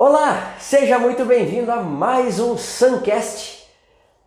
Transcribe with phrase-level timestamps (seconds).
[0.00, 3.64] Olá, seja muito bem-vindo a mais um Suncast.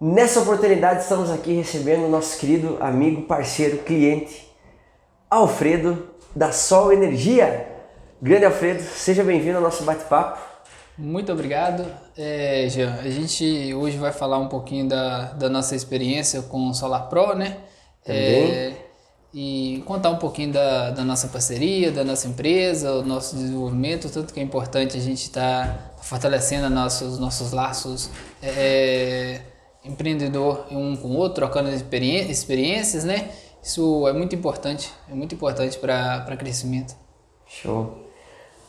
[0.02, 4.52] Nessa oportunidade estamos aqui recebendo o nosso querido amigo, parceiro, cliente,
[5.30, 7.70] Alfredo da Sol Energia.
[8.22, 10.42] Grande Alfredo, seja bem-vindo ao nosso bate-papo.
[10.98, 11.86] Muito obrigado,
[12.18, 13.00] é, Jean.
[13.02, 17.34] A gente hoje vai falar um pouquinho da, da nossa experiência com o Solar Pro,
[17.34, 17.60] né?
[18.04, 18.52] Também.
[18.52, 18.74] É,
[19.34, 24.34] e contar um pouquinho da, da nossa parceria, da nossa empresa, o nosso desenvolvimento, tanto
[24.34, 25.68] que é importante a gente estar
[25.98, 28.10] tá fortalecendo nossos, nossos laços
[28.44, 29.40] é,
[29.86, 33.32] empreendedor um com o outro, trocando experi experiências, né?
[33.64, 36.96] Isso é muito importante, é muito importante para crescimento.
[37.48, 38.06] Show.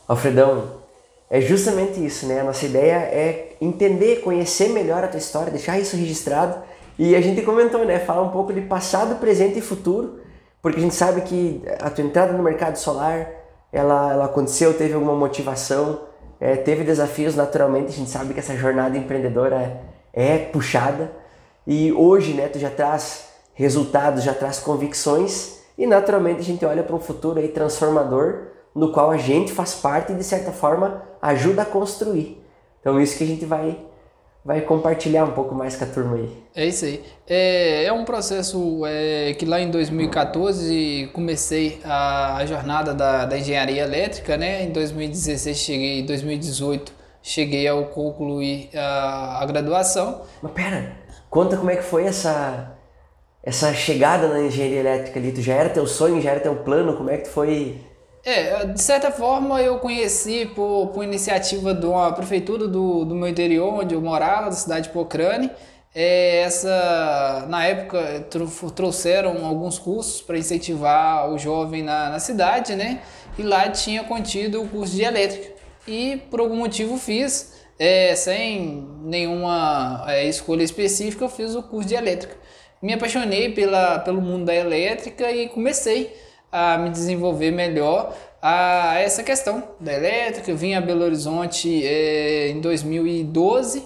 [0.07, 0.83] Alfredão,
[1.29, 2.41] é justamente isso, né?
[2.41, 6.61] A nossa ideia é entender, conhecer melhor a tua história, deixar isso registrado.
[6.97, 7.99] E a gente comentou, né?
[7.99, 10.21] Falar um pouco de passado, presente e futuro,
[10.63, 13.29] porque a gente sabe que a tua entrada no mercado solar,
[13.69, 16.03] ela, ela aconteceu, teve alguma motivação,
[16.39, 17.89] é, teve desafios naturalmente.
[17.89, 21.11] A gente sabe que essa jornada empreendedora é, é puxada.
[21.67, 22.47] E hoje, né?
[22.47, 27.39] Tu já traz resultados, já traz convicções e naturalmente a gente olha para um futuro
[27.39, 32.41] aí transformador no qual a gente faz parte e de certa forma ajuda a construir.
[32.79, 33.77] Então isso que a gente vai
[34.43, 36.43] vai compartilhar um pouco mais com a turma aí.
[36.55, 37.03] É isso aí.
[37.27, 43.37] É, é um processo é, que lá em 2014 comecei a, a jornada da, da,
[43.37, 44.63] engenharia elétrica, né?
[44.63, 46.91] Em 2016 cheguei, em 2018
[47.21, 50.21] cheguei ao concluir a, a graduação.
[50.41, 50.97] Mas pera,
[51.29, 52.71] conta como é que foi essa
[53.45, 55.31] essa chegada na engenharia elétrica ali.
[55.31, 56.95] Tu já era teu sonho, já era teu plano?
[56.95, 57.81] Como é que tu foi
[58.25, 63.27] é, de certa forma eu conheci por, por iniciativa de uma prefeitura do, do meu
[63.27, 65.51] interior, onde eu morava, da cidade de Pocrane.
[65.93, 68.25] É, essa, na época
[68.75, 73.01] trouxeram alguns cursos para incentivar o jovem na, na cidade, né?
[73.37, 75.53] E lá tinha contido o curso de elétrica.
[75.87, 81.89] E por algum motivo fiz, é, sem nenhuma é, escolha específica, eu fiz o curso
[81.89, 82.35] de elétrica.
[82.81, 86.13] Me apaixonei pela, pelo mundo da elétrica e comecei
[86.53, 90.51] a me desenvolver melhor a essa questão da elétrica.
[90.51, 93.83] Eu vim a Belo Horizonte é, em 2012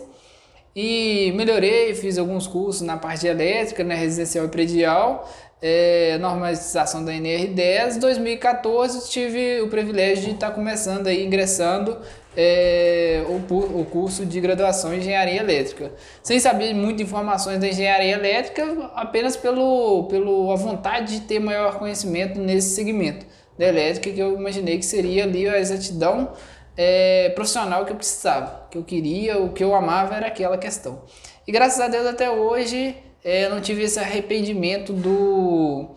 [0.76, 7.06] e melhorei, fiz alguns cursos na parte de elétrica, né, residencial e predial, é, normalização
[7.06, 7.96] da NR10.
[7.96, 11.98] Em 2014 tive o privilégio de estar começando aí, ingressando
[12.40, 15.92] é, o, o curso de graduação em engenharia elétrica.
[16.22, 21.80] Sem saber muitas informações da engenharia elétrica, apenas pelo, pelo a vontade de ter maior
[21.80, 23.26] conhecimento nesse segmento
[23.58, 26.32] da elétrica, que eu imaginei que seria ali a exatidão
[26.78, 31.02] é, profissional que eu precisava, que eu queria, o que eu amava era aquela questão.
[31.48, 35.96] E graças a Deus até hoje é, não tive esse arrependimento do,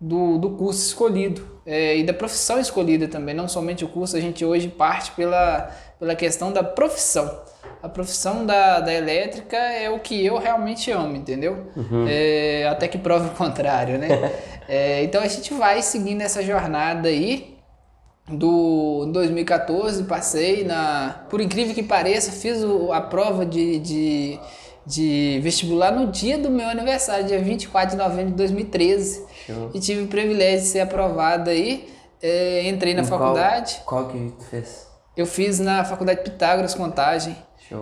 [0.00, 4.20] do, do curso escolhido é, e da profissão escolhida também, não somente o curso, a
[4.20, 7.42] gente hoje parte pela, pela questão da profissão.
[7.82, 11.66] A profissão da, da elétrica é o que eu realmente amo, entendeu?
[11.76, 12.06] Uhum.
[12.08, 14.32] É, até que prove o contrário, né?
[14.68, 17.52] é, então a gente vai seguindo essa jornada aí.
[18.28, 21.24] Do 2014 passei na.
[21.28, 24.40] Por incrível que pareça, fiz o, a prova de, de
[24.84, 29.24] de vestibular no dia do meu aniversário, dia 24 de novembro de 2013.
[29.46, 29.70] Show.
[29.74, 31.92] E tive o privilégio de ser aprovado aí.
[32.22, 33.80] É, entrei na faculdade.
[33.84, 34.86] Qual, qual que tu fez?
[35.16, 37.36] Eu fiz na Faculdade Pitágoras Contagem.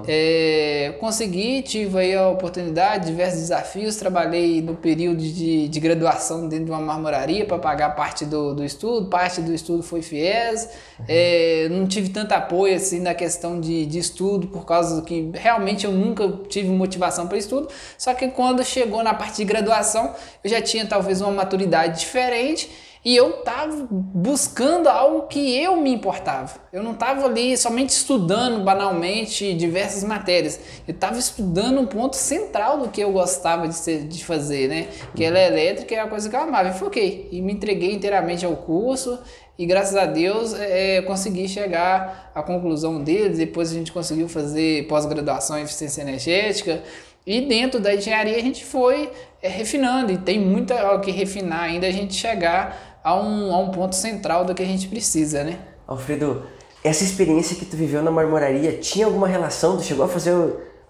[0.07, 6.67] É, consegui, tive aí a oportunidade, diversos desafios, trabalhei no período de, de graduação dentro
[6.67, 10.69] de uma marmoraria para pagar parte do, do estudo, parte do estudo foi FIES,
[10.99, 11.05] uhum.
[11.09, 15.85] é, não tive tanto apoio assim na questão de, de estudo, por causa que realmente
[15.85, 17.69] eu nunca tive motivação para estudo,
[17.99, 20.15] só que quando chegou na parte de graduação,
[20.45, 22.71] eu já tinha talvez uma maturidade diferente
[23.03, 26.61] e eu estava buscando algo que eu me importava.
[26.71, 30.61] Eu não estava ali somente estudando banalmente diversas matérias.
[30.87, 34.89] Eu estava estudando um ponto central do que eu gostava de, ser, de fazer, né?
[35.15, 36.69] Que ela é elétrica é a coisa que eu amava.
[36.69, 37.27] E foquei.
[37.33, 39.19] E me entreguei inteiramente ao curso.
[39.59, 43.31] E graças a Deus é, consegui chegar à conclusão dele.
[43.31, 46.83] Depois a gente conseguiu fazer pós-graduação em eficiência energética.
[47.27, 49.11] E dentro da engenharia a gente foi
[49.43, 50.13] é, refinando.
[50.13, 53.95] E tem muito o que refinar ainda a gente chegar a um, a um ponto
[53.95, 55.59] central do que a gente precisa, né?
[55.87, 56.45] Alfredo,
[56.85, 59.77] essa experiência que tu viveu na marmoraria tinha alguma relação?
[59.77, 60.35] Tu chegou a fazer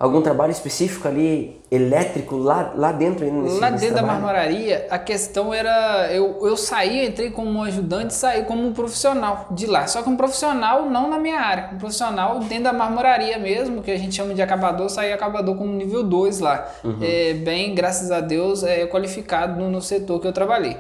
[0.00, 4.86] algum trabalho específico ali, elétrico, lá, lá dentro ainda nesse, Lá dentro nesse da marmoraria,
[4.88, 6.10] a questão era...
[6.10, 9.86] Eu, eu saí, entrei como ajudante e saí como um profissional de lá.
[9.86, 13.90] Só que um profissional não na minha área, um profissional dentro da marmoraria mesmo, que
[13.90, 16.66] a gente chama de acabador, saí acabador como nível 2 lá.
[16.82, 16.98] Uhum.
[17.02, 20.78] É, bem, graças a Deus, é qualificado no, no setor que eu trabalhei.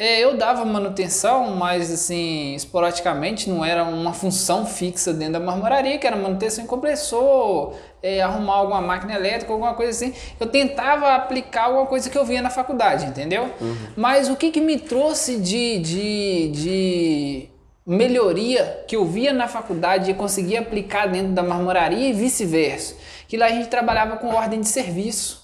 [0.00, 5.98] É, eu dava manutenção, mas assim, esporadicamente, não era uma função fixa dentro da marmoraria,
[5.98, 10.14] que era manutenção em compressor, é, arrumar alguma máquina elétrica, alguma coisa assim.
[10.40, 13.50] Eu tentava aplicar alguma coisa que eu via na faculdade, entendeu?
[13.60, 13.76] Uhum.
[13.94, 17.48] Mas o que, que me trouxe de, de, de
[17.86, 22.96] melhoria que eu via na faculdade e conseguia aplicar dentro da marmoraria e vice-versa?
[23.28, 25.39] Que lá a gente trabalhava com ordem de serviço.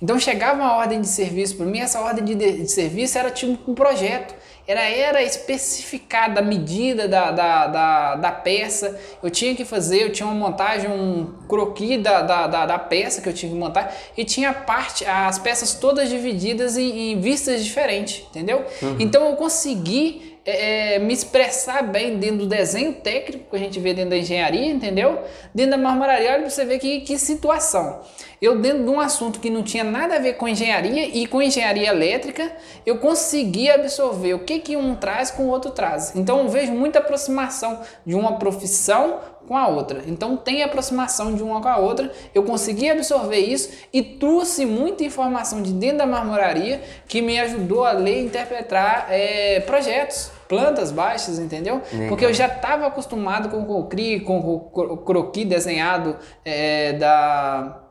[0.00, 3.70] Então chegava uma ordem de serviço para mim, essa ordem de, de, serviço era tipo
[3.70, 4.34] um projeto,
[4.66, 10.12] era, era especificada a medida da, da, da, da, peça, eu tinha que fazer, eu
[10.12, 13.92] tinha uma montagem, um croquis da, da, da, da, peça que eu tinha que montar
[14.16, 18.64] e tinha parte, as peças todas divididas em, em vistas diferentes, entendeu?
[18.80, 18.96] Uhum.
[19.00, 23.78] Então eu consegui é, é, me expressar bem dentro do desenho técnico que a gente
[23.78, 25.20] vê dentro da engenharia, entendeu?
[25.54, 28.00] Dentro da marmoraria, olha pra você ver que, que situação.
[28.40, 31.42] Eu, dentro de um assunto que não tinha nada a ver com engenharia e com
[31.42, 32.50] engenharia elétrica,
[32.86, 36.16] eu consegui absorver o que, que um traz com o outro traz.
[36.16, 40.02] Então eu vejo muita aproximação de uma profissão com a outra.
[40.06, 42.10] Então tem aproximação de uma com a outra.
[42.34, 47.84] Eu consegui absorver isso e trouxe muita informação de dentro da marmoraria que me ajudou
[47.84, 51.82] a ler e interpretar é, projetos plantas baixas, entendeu?
[51.92, 52.08] Legal.
[52.08, 57.87] Porque eu já estava acostumado com o CRI, com o croquis desenhado é, da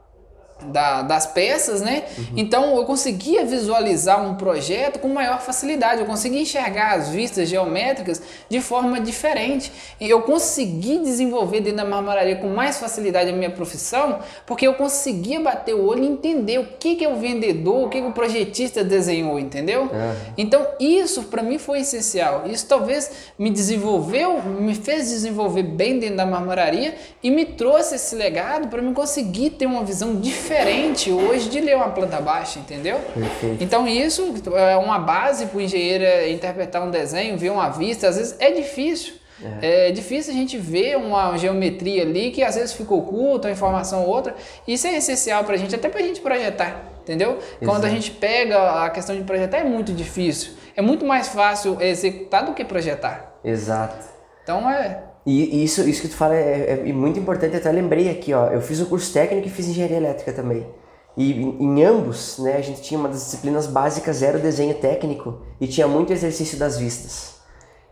[0.66, 2.04] da, das peças, né?
[2.18, 2.26] Uhum.
[2.36, 8.22] Então eu conseguia visualizar um projeto com maior facilidade, eu conseguia enxergar as vistas geométricas
[8.50, 9.72] de forma diferente.
[10.00, 14.74] E eu consegui desenvolver dentro da marmoraria com mais facilidade a minha profissão, porque eu
[14.74, 18.08] conseguia bater o olho e entender o que, que é o vendedor, o que, que
[18.08, 19.84] o projetista desenhou, entendeu?
[19.84, 20.16] Uhum.
[20.38, 22.44] Então isso para mim foi essencial.
[22.48, 28.16] Isso talvez me desenvolveu, me fez desenvolver bem dentro da marmoraria e me trouxe esse
[28.16, 32.60] legado para me conseguir ter uma visão diferente diferente hoje de ler uma planta baixa,
[32.60, 33.00] entendeu?
[33.14, 33.64] Perfeito.
[33.64, 38.16] Então isso é uma base para o engenheiro interpretar um desenho, ver uma vista, às
[38.16, 39.16] vezes é difícil.
[39.62, 39.90] É.
[39.90, 39.92] é.
[39.92, 44.10] difícil a gente ver uma geometria ali que às vezes fica oculta, uma informação ou
[44.10, 44.36] outra.
[44.68, 47.38] Isso é essencial para a gente, até para a gente projetar, entendeu?
[47.38, 47.66] Exato.
[47.66, 50.54] Quando a gente pega a questão de projetar é muito difícil.
[50.76, 53.38] É muito mais fácil executar do que projetar.
[53.44, 54.06] Exato.
[54.44, 55.07] Então é.
[55.28, 58.48] E isso, isso que tu fala é, é, muito importante, eu até lembrei aqui, ó.
[58.48, 60.66] Eu fiz o curso técnico e fiz engenharia elétrica também.
[61.18, 64.76] E em, em ambos, né, a gente tinha uma das disciplinas básicas, era o desenho
[64.76, 67.42] técnico, e tinha muito exercício das vistas.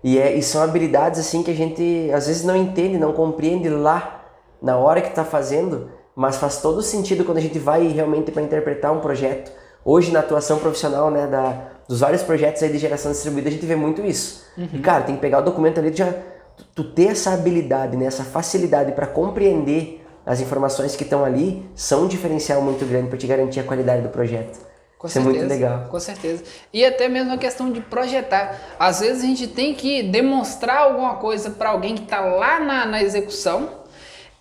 [0.02, 3.68] E, é, e são habilidades assim que a gente às vezes não entende, não compreende
[3.68, 4.24] lá,
[4.62, 8.44] na hora que está fazendo, mas faz todo sentido quando a gente vai realmente para
[8.44, 9.52] interpretar um projeto.
[9.84, 13.66] Hoje, na atuação profissional, né, da, dos vários projetos aí de geração distribuída, a gente
[13.66, 14.46] vê muito isso.
[14.58, 14.70] Uhum.
[14.72, 16.14] E, cara, tem que pegar o documento ali já
[16.74, 22.04] tu ter essa habilidade, né, essa facilidade para compreender as informações que estão ali são
[22.04, 24.60] um diferencial muito grande para te garantir a qualidade do projeto.
[24.98, 25.88] Com Isso certeza, é muito legal.
[25.90, 26.44] Com certeza.
[26.74, 28.60] E até mesmo a questão de projetar.
[28.80, 32.86] Às vezes a gente tem que demonstrar alguma coisa para alguém que está lá na,
[32.86, 33.70] na execução.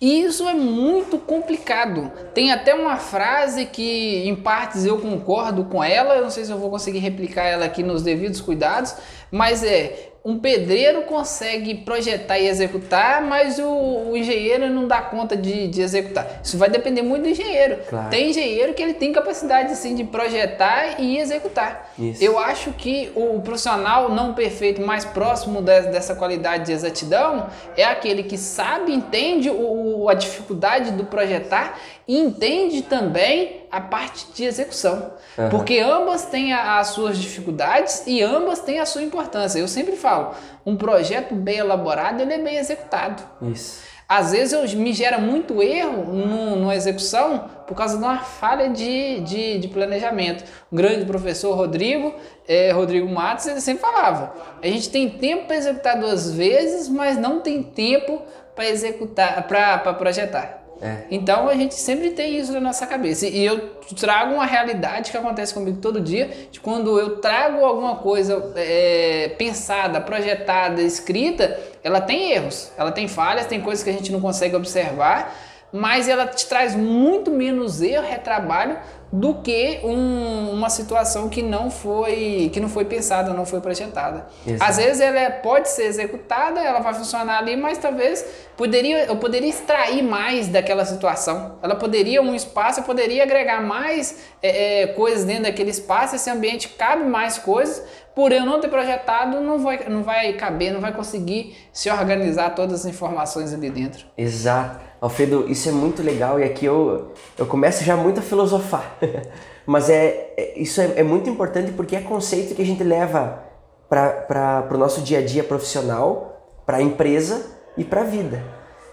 [0.01, 2.11] E isso é muito complicado.
[2.33, 6.15] Tem até uma frase que, em partes, eu concordo com ela.
[6.15, 8.95] Eu não sei se eu vou conseguir replicar ela aqui nos devidos cuidados,
[9.31, 15.37] mas é um pedreiro consegue projetar e executar, mas o, o engenheiro não dá conta
[15.37, 16.39] de, de, executar.
[16.43, 17.77] Isso vai depender muito do engenheiro.
[17.87, 18.09] Claro.
[18.09, 21.91] Tem engenheiro que ele tem capacidade assim, de projetar e executar.
[21.99, 22.23] Isso.
[22.23, 27.45] Eu acho que o profissional não perfeito mais próximo de, dessa qualidade de exatidão
[27.77, 34.27] é aquele que sabe, entende o, a dificuldade do projetar e entende também a parte
[34.33, 35.13] de execução.
[35.37, 35.49] Uhum.
[35.49, 39.59] Porque ambas têm a, as suas dificuldades e ambas têm a sua importância.
[39.59, 40.33] Eu sempre falo,
[40.65, 43.23] um projeto bem elaborado, ele é bem executado.
[43.41, 43.95] Isso.
[44.07, 48.69] Às vezes eu, me gera muito erro no, no execução por causa de uma falha
[48.69, 50.43] de, de, de planejamento.
[50.71, 52.13] O grande professor Rodrigo,
[52.47, 54.31] é, Rodrigo Matos, ele sempre falava:
[54.61, 58.21] a gente tem tempo para executar duas vezes, mas não tem tempo
[58.55, 60.64] para executar, para projetar.
[60.81, 61.03] É.
[61.09, 63.25] Então a gente sempre tem isso na nossa cabeça.
[63.27, 67.95] E eu trago uma realidade que acontece comigo todo dia, de quando eu trago alguma
[67.95, 73.93] coisa é, pensada, projetada, escrita, ela tem erros, ela tem falhas, tem coisas que a
[73.93, 75.33] gente não consegue observar,
[75.71, 78.77] mas ela te traz muito menos erro, retrabalho
[79.11, 84.27] do que um, uma situação que não foi que não foi pensada, não foi projetada.
[84.45, 84.69] Exato.
[84.69, 88.25] Às vezes ela é, pode ser executada, ela vai funcionar ali, mas talvez
[88.57, 91.57] poderia eu poderia extrair mais daquela situação.
[91.61, 96.15] Ela poderia um espaço, eu poderia agregar mais é, é, coisas dentro daquele espaço.
[96.15, 97.83] Esse ambiente cabe mais coisas.
[98.13, 102.55] Por eu não ter projetado, não vai, não vai caber, não vai conseguir se organizar
[102.55, 104.05] todas as informações ali dentro.
[104.17, 104.79] Exato.
[105.05, 108.97] Alfredo, isso é muito legal e aqui eu, eu começo já muito a filosofar.
[109.63, 113.43] Mas é, é isso é, é, muito importante porque é conceito que a gente leva
[113.87, 117.45] para o nosso dia a dia profissional, para a empresa
[117.77, 118.43] e para a vida.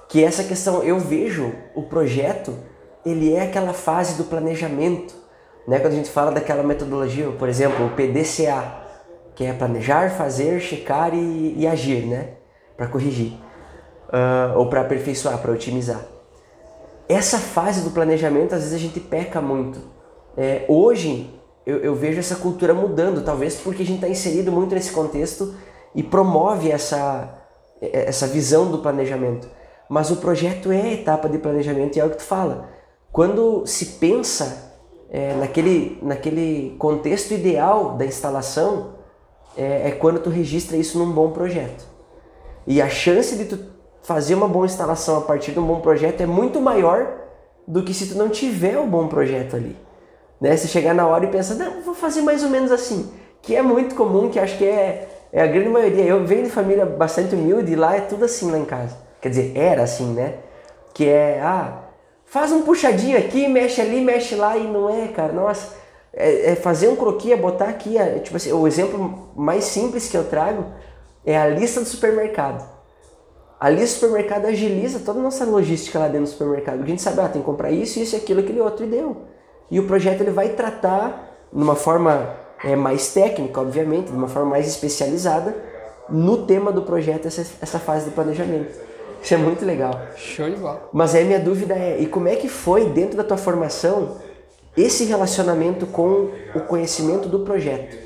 [0.07, 2.55] Que essa questão, eu vejo o projeto,
[3.07, 5.15] ele é aquela fase do planejamento.
[5.67, 5.79] Né?
[5.79, 8.83] Quando a gente fala daquela metodologia, por exemplo, o PDCA,
[9.35, 12.35] que é planejar, fazer, checar e, e agir, né?
[12.77, 13.33] Para corrigir.
[14.13, 16.05] Uh, ou para aperfeiçoar, para otimizar.
[17.09, 19.81] Essa fase do planejamento, às vezes a gente peca muito.
[20.37, 21.31] É, hoje,
[21.67, 25.55] eu, eu, vejo essa cultura mudando, talvez porque a gente está inserido muito nesse contexto
[25.95, 27.39] e promove essa,
[27.81, 29.49] essa visão do planejamento.
[29.89, 32.69] Mas o projeto é a etapa de planejamento e é o que tu fala.
[33.13, 34.73] Quando se pensa
[35.11, 38.95] é, naquele, naquele contexto ideal da instalação,
[39.55, 41.85] é, é quando tu registra isso num bom projeto.
[42.67, 43.59] E a chance de tu
[44.03, 47.07] fazer uma boa instalação a partir de um bom projeto é muito maior
[47.67, 49.77] do que se tu não tiver um bom projeto ali.
[50.41, 50.57] Né?
[50.57, 53.13] Se chegar na hora e pensar, não, vou fazer mais ou menos assim.
[53.41, 56.05] Que é muito comum, que acho que é, é a grande maioria.
[56.05, 58.97] Eu venho de família bastante humilde e lá é tudo assim lá em casa.
[59.21, 60.35] Quer dizer, era assim, né?
[60.93, 61.83] Que é, ah,
[62.27, 65.33] faz um puxadinho aqui, mexe ali, mexe lá e não é, cara.
[65.33, 65.75] Nossa,
[66.13, 70.09] é, é fazer um croquis, é botar aqui, é, tipo assim, o exemplo mais simples
[70.09, 70.67] que eu trago
[71.25, 72.69] é a lista do supermercado.
[73.63, 76.83] A lista do supermercado agiliza toda a nossa logística lá dentro do supermercado.
[76.83, 79.19] A gente sabe, ah, tem que comprar isso, isso, aquilo, aquele outro e deu.
[79.71, 84.27] E o projeto ele vai tratar de uma forma é, mais técnica, obviamente, de uma
[84.27, 85.55] forma mais especializada,
[86.09, 88.75] no tema do projeto, essa, essa fase de planejamento.
[89.23, 89.93] Isso é muito legal.
[90.17, 90.89] Show de bola.
[90.93, 94.17] Mas aí minha dúvida é, e como é que foi dentro da tua formação
[94.77, 97.97] esse relacionamento com o conhecimento do projeto?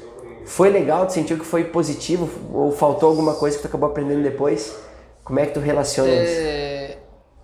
[0.44, 1.06] Foi legal?
[1.06, 2.28] Tu sentiu que foi positivo?
[2.52, 4.84] Ou faltou alguma coisa que tu acabou aprendendo depois?
[5.26, 6.23] Como é que tu relaciona é...
[6.23, 6.99] isso?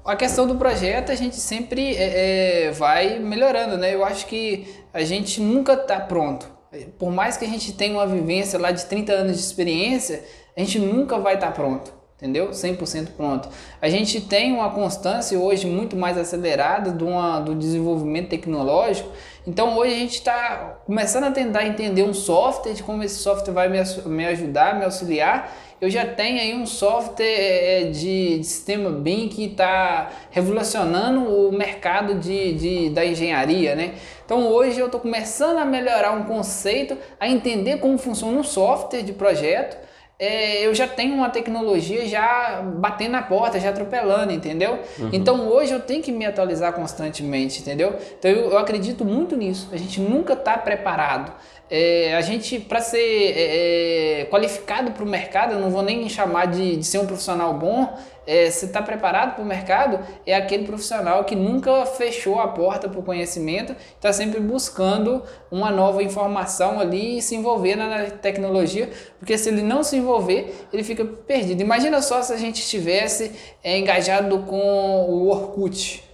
[0.04, 3.92] A questão do projeto a gente sempre é, é, vai melhorando, né?
[3.92, 6.48] Eu acho que a gente nunca está pronto.
[6.96, 10.22] Por mais que a gente tenha uma vivência lá de 30 anos de experiência,
[10.56, 12.50] a gente nunca vai estar tá pronto entendeu?
[12.50, 13.48] 100% pronto.
[13.80, 19.10] A gente tem uma constância hoje muito mais acelerada do, uma, do desenvolvimento tecnológico,
[19.44, 23.52] então hoje a gente está começando a tentar entender um software, de como esse software
[23.52, 25.52] vai me, me ajudar, me auxiliar.
[25.82, 31.24] Eu já tenho aí um software é, é, de, de sistema BIM que está revolucionando
[31.24, 33.94] o mercado de, de, da engenharia, né?
[34.24, 39.02] Então hoje eu estou começando a melhorar um conceito, a entender como funciona um software
[39.02, 39.76] de projeto,
[40.20, 44.78] é, eu já tenho uma tecnologia já batendo na porta, já atropelando, entendeu?
[45.00, 45.10] Uhum.
[45.12, 47.96] Então hoje eu tenho que me atualizar constantemente, entendeu?
[48.20, 49.68] Então eu, eu acredito muito nisso.
[49.72, 51.32] A gente nunca está preparado.
[51.74, 56.06] É, a gente, para ser é, é qualificado para o mercado, eu não vou nem
[56.06, 60.64] chamar de, de ser um profissional bom, é, está preparado para o mercado, é aquele
[60.64, 66.78] profissional que nunca fechou a porta para o conhecimento, está sempre buscando uma nova informação
[66.78, 71.62] ali e se envolver na tecnologia, porque se ele não se envolver, ele fica perdido.
[71.62, 73.32] Imagina só se a gente estivesse
[73.64, 76.11] é, engajado com o Orkut.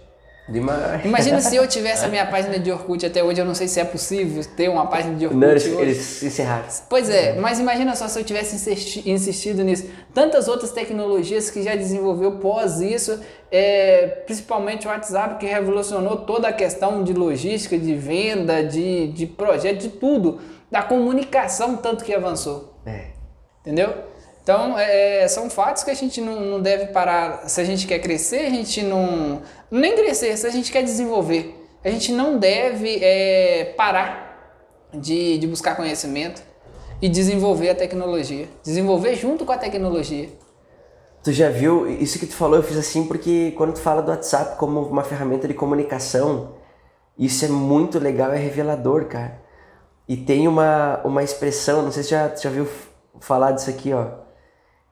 [0.49, 1.05] Demais.
[1.05, 3.79] Imagina se eu tivesse a minha página de Orkut até hoje, eu não sei se
[3.79, 5.65] é possível ter uma página de Orkut não, eles.
[5.65, 6.65] Eles encerraram.
[6.89, 8.55] Pois é, mas imagina só se eu tivesse
[9.05, 9.87] insistido nisso.
[10.13, 13.19] Tantas outras tecnologias que já desenvolveu pós isso,
[13.51, 19.27] é, principalmente o WhatsApp, que revolucionou toda a questão de logística, de venda, de, de
[19.27, 20.39] projeto, de tudo.
[20.71, 22.75] Da comunicação, tanto que avançou.
[22.85, 23.07] É.
[23.61, 24.08] Entendeu?
[24.49, 27.47] Então, é, são fatos que a gente não, não, deve parar.
[27.47, 29.43] Se a gente quer crescer, a gente não.
[29.69, 31.55] Nem crescer, se a gente quer desenvolver.
[31.83, 34.57] A gente não deve é, parar
[34.91, 36.41] de, de buscar conhecimento
[36.99, 38.49] e desenvolver a tecnologia.
[38.63, 40.29] Desenvolver junto com a tecnologia.
[41.21, 44.09] Tu já viu, isso que tu falou, eu fiz assim porque quando tu fala do
[44.09, 46.55] WhatsApp como uma ferramenta de comunicação,
[47.15, 49.43] isso é muito legal, é revelador, cara.
[50.07, 52.67] E tem uma, uma expressão, não sei se já, já viu
[53.19, 54.27] falar disso aqui, ó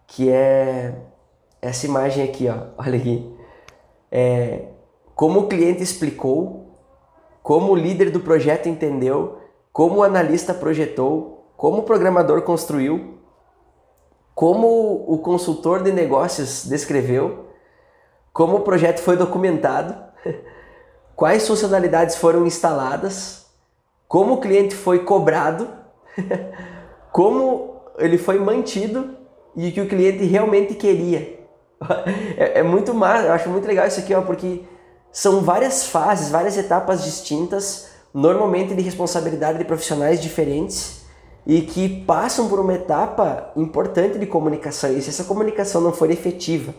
[0.08, 0.96] que é
[1.62, 2.70] essa imagem aqui, ó.
[2.78, 3.38] Olha aqui.
[4.10, 4.70] É,
[5.14, 6.78] como o cliente explicou,
[7.44, 9.40] como o líder do projeto entendeu,
[9.74, 13.18] como o analista projetou, como o programador construiu,
[14.34, 17.48] como o consultor de negócios descreveu,
[18.32, 19.96] como o projeto foi documentado,
[21.16, 23.48] quais funcionalidades foram instaladas,
[24.08, 25.68] como o cliente foi cobrado,
[27.12, 29.17] como ele foi mantido
[29.58, 31.36] e o que o cliente realmente queria.
[32.38, 34.62] É, é muito massa, eu acho muito legal isso aqui, ó, porque
[35.12, 41.02] são várias fases, várias etapas distintas, normalmente de responsabilidade de profissionais diferentes
[41.46, 44.92] e que passam por uma etapa importante de comunicação.
[44.92, 46.74] E se essa comunicação não for efetiva,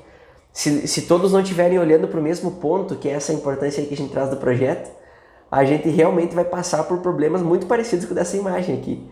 [0.52, 3.94] se, se todos não estiverem olhando para o mesmo ponto, que é essa importância que
[3.94, 4.90] a gente traz do projeto,
[5.50, 9.08] a gente realmente vai passar por problemas muito parecidos com dessa imagem aqui.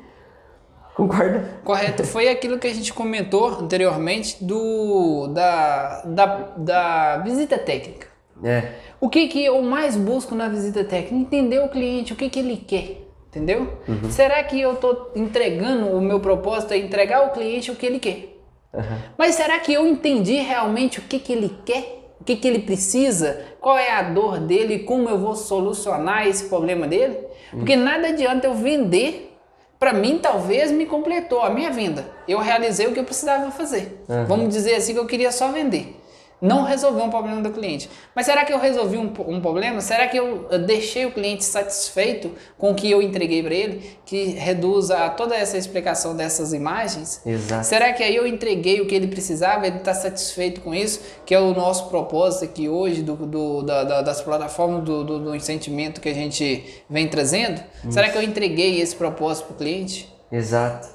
[0.97, 1.61] Concorda?
[1.63, 2.05] Correto.
[2.05, 6.27] Foi aquilo que a gente comentou anteriormente do da, da,
[6.57, 8.07] da visita técnica.
[8.43, 8.73] É.
[8.99, 11.15] O que, que eu mais busco na visita técnica?
[11.15, 13.03] Entender o cliente, o que, que ele quer.
[13.29, 13.77] Entendeu?
[13.87, 14.11] Uhum.
[14.11, 17.99] Será que eu estou entregando o meu propósito é entregar ao cliente o que ele
[17.99, 18.35] quer?
[18.73, 18.99] Uhum.
[19.19, 22.15] Mas será que eu entendi realmente o que, que ele quer?
[22.19, 23.45] O que, que ele precisa?
[23.61, 24.79] Qual é a dor dele?
[24.81, 27.19] Como eu vou solucionar esse problema dele?
[27.51, 29.36] Porque nada adianta eu vender.
[29.79, 32.07] Para mim, talvez me completou a minha venda.
[32.27, 34.05] Eu realizei o que eu precisava fazer.
[34.09, 34.25] Uhum.
[34.25, 35.97] Vamos dizer assim que eu queria só vender
[36.41, 37.89] não resolveu um problema do cliente.
[38.15, 39.81] Mas será que eu resolvi um, um problema?
[39.81, 43.99] Será que eu deixei o cliente satisfeito com o que eu entreguei para ele?
[44.05, 47.23] Que reduza toda essa explicação dessas imagens?
[47.25, 47.67] Exato.
[47.67, 49.67] Será que aí eu entreguei o que ele precisava?
[49.67, 51.01] Ele está satisfeito com isso?
[51.25, 55.19] Que é o nosso propósito aqui hoje do, do da, da, das plataformas do, do,
[55.19, 57.63] do sentimento que a gente vem trazendo?
[57.83, 57.93] Isso.
[57.93, 60.13] Será que eu entreguei esse propósito para o cliente?
[60.31, 60.89] Exato.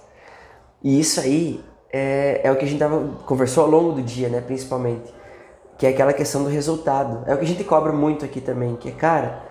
[0.84, 1.60] E isso aí
[1.92, 4.42] é, é o que a gente tava, conversou ao longo do dia, né?
[4.42, 5.21] Principalmente
[5.82, 7.24] que é aquela questão do resultado.
[7.26, 9.42] É o que a gente cobra muito aqui também, que é, cara,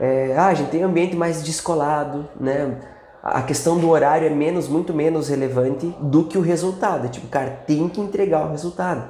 [0.00, 2.80] é, ah, a gente tem um ambiente mais descolado, né?
[3.22, 7.06] A questão do horário é menos, muito menos relevante do que o resultado.
[7.06, 9.08] É tipo, cara, tem que entregar o resultado.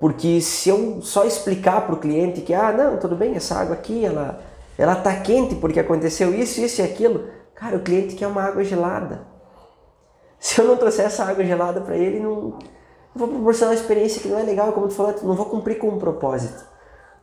[0.00, 3.76] Porque se eu só explicar para o cliente que, ah, não, tudo bem, essa água
[3.76, 4.40] aqui, ela,
[4.76, 7.28] ela tá quente porque aconteceu isso, isso e aquilo.
[7.54, 9.20] Cara, o cliente quer uma água gelada.
[10.36, 12.58] Se eu não trouxer essa água gelada para ele, não,
[13.14, 15.88] vou proporcionar uma experiência que não é legal, como tu falou, não vou cumprir com
[15.88, 16.64] um propósito.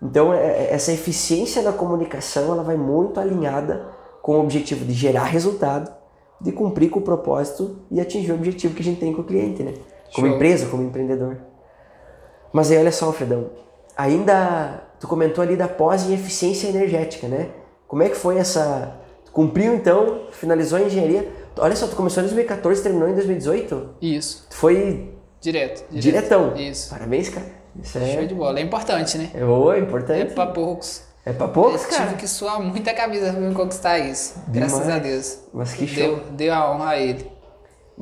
[0.01, 3.87] Então, é, é, essa eficiência da comunicação, ela vai muito alinhada
[4.21, 5.93] com o objetivo de gerar resultado,
[6.39, 9.25] de cumprir com o propósito e atingir o objetivo que a gente tem com o
[9.25, 9.73] cliente, né?
[10.13, 10.35] Como Show.
[10.35, 11.37] empresa, como empreendedor.
[12.53, 13.49] Mas aí, olha só, Fredão,
[13.95, 17.49] ainda tu comentou ali da pós em eficiência energética, né?
[17.87, 18.97] Como é que foi essa...
[19.33, 21.31] Cumpriu, então, finalizou a engenharia.
[21.57, 23.89] Olha só, tu começou em 2014 terminou em 2018?
[24.01, 24.47] Isso.
[24.49, 26.01] Tu foi Direto, direto.
[26.01, 26.55] Diretão.
[26.55, 26.89] Isso.
[26.89, 27.47] Parabéns, cara.
[27.81, 28.13] Isso é...
[28.13, 28.59] Show de bola.
[28.59, 29.29] É importante, né?
[29.33, 30.21] É, oh, é importante.
[30.21, 31.03] É pra poucos.
[31.25, 32.07] É pra poucos, eu cara.
[32.07, 34.35] tive que suar muita cabeça pra me conquistar isso.
[34.47, 34.71] Demais.
[34.71, 35.39] Graças a Deus.
[35.53, 36.15] Mas que show.
[36.15, 37.25] Deu, deu a honra a ele.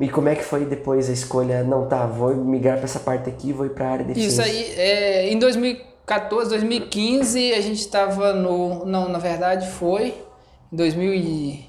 [0.00, 1.64] E como é que foi depois a escolha?
[1.64, 4.74] Não, tá, vou migrar pra essa parte aqui, vou ir pra área de Isso aí,
[4.76, 8.84] é, em 2014, 2015, a gente tava no...
[8.86, 10.14] Não, na verdade foi...
[10.72, 11.68] Em 2000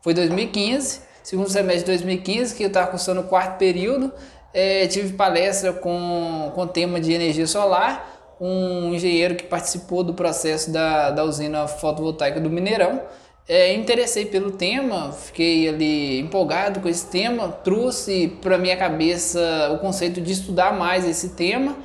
[0.00, 4.12] foi 2015, segundo semestre de 2015, que eu tava cursando o quarto período
[4.56, 10.70] é, tive palestra com, com tema de energia solar, um engenheiro que participou do processo
[10.70, 13.02] da, da usina fotovoltaica do Mineirão.
[13.46, 19.78] É, interessei pelo tema, fiquei ali empolgado com esse tema, trouxe para minha cabeça o
[19.78, 21.76] conceito de estudar mais esse tema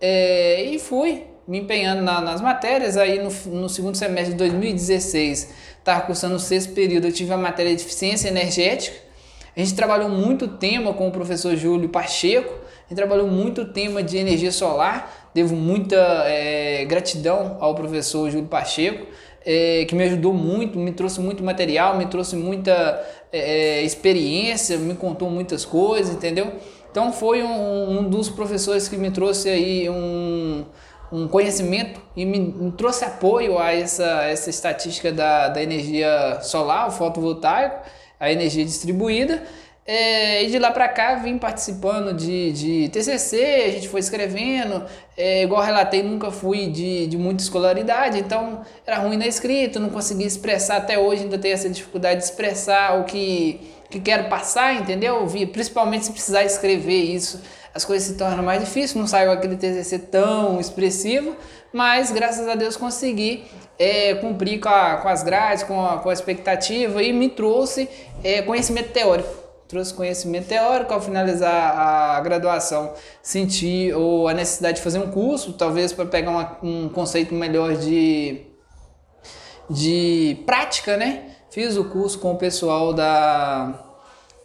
[0.00, 2.96] é, e fui me empenhando na, nas matérias.
[2.96, 7.36] Aí no, no, segundo semestre de 2016, estava cursando o sexto período, eu tive a
[7.36, 9.09] matéria de eficiência energética
[9.56, 14.02] a gente trabalhou muito tema com o professor Júlio Pacheco, a gente trabalhou muito tema
[14.02, 15.30] de energia solar.
[15.32, 19.06] Devo muita é, gratidão ao professor Júlio Pacheco,
[19.46, 23.00] é, que me ajudou muito, me trouxe muito material, me trouxe muita
[23.32, 26.52] é, experiência, me contou muitas coisas, entendeu?
[26.90, 30.64] Então foi um, um dos professores que me trouxe aí um,
[31.12, 36.88] um conhecimento e me, me, trouxe apoio a essa, essa estatística da, da energia solar,
[36.88, 39.42] o fotovoltaico a energia distribuída.
[39.86, 44.84] É, e de lá para cá vim participando de, de TCC, a gente foi escrevendo,
[45.16, 49.88] é, igual relatei, nunca fui de, de muita escolaridade, então era ruim na escrita, não
[49.88, 53.58] conseguia expressar, até hoje ainda tenho essa dificuldade de expressar o que,
[53.90, 55.26] que quero passar, entendeu?
[55.50, 57.40] Principalmente se precisar escrever isso,
[57.74, 61.34] as coisas se tornam mais difíceis, não saiu aquele TCC tão expressivo,
[61.72, 63.44] mas graças a Deus consegui
[63.80, 67.88] é, cumprir com, a, com, as grades, com a, com a expectativa e me trouxe
[68.22, 69.40] é, conhecimento teórico.
[69.66, 72.92] Trouxe conhecimento teórico ao finalizar a graduação.
[73.22, 77.74] Senti ou a necessidade de fazer um curso, talvez para pegar uma, um conceito melhor
[77.74, 78.42] de,
[79.70, 81.22] de prática, né?
[81.50, 83.86] Fiz o curso com o pessoal da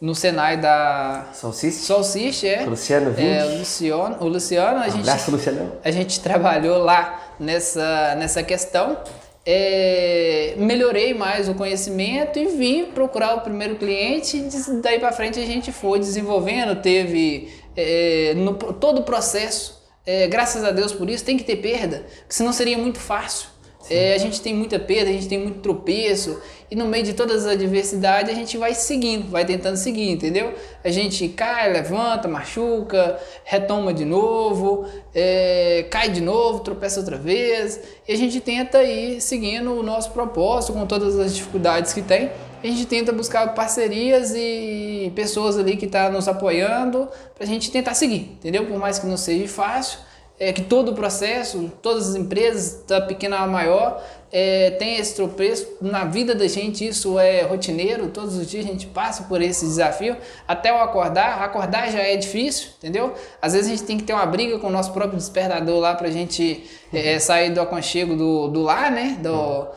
[0.00, 2.64] no Senai da Solciste, Solciste é.
[2.64, 3.14] Luciano.
[3.18, 5.72] É, Luciano, o Luciano, a um gente abraço, Luciano.
[5.82, 8.98] A gente trabalhou lá nessa nessa questão
[9.46, 14.36] é, melhorei mais o conhecimento e vim procurar o primeiro cliente.
[14.38, 19.76] E daí para frente a gente foi desenvolvendo, teve é, no, todo o processo.
[20.04, 23.48] É, graças a Deus por isso, tem que ter perda, senão seria muito fácil.
[23.88, 27.12] É, a gente tem muita perda, a gente tem muito tropeço, e no meio de
[27.12, 30.52] todas as adversidades a gente vai seguindo, vai tentando seguir, entendeu?
[30.82, 37.80] A gente cai, levanta, machuca, retoma de novo, é, cai de novo, tropeça outra vez,
[38.08, 42.30] e a gente tenta ir seguindo o nosso propósito com todas as dificuldades que tem.
[42.62, 47.46] A gente tenta buscar parcerias e pessoas ali que estão tá nos apoiando para a
[47.46, 48.66] gente tentar seguir, entendeu?
[48.66, 50.00] Por mais que não seja fácil,
[50.38, 55.14] é que todo o processo, todas as empresas, da pequena a maior, é, tem esse
[55.14, 55.66] tropeço.
[55.80, 59.64] Na vida da gente isso é rotineiro, todos os dias a gente passa por esse
[59.64, 60.16] desafio.
[60.46, 63.14] Até o acordar, acordar já é difícil, entendeu?
[63.40, 65.94] Às vezes a gente tem que ter uma briga com o nosso próprio despertador lá
[65.94, 69.16] para a gente é, sair do aconchego do, do lar, né?
[69.22, 69.68] Do,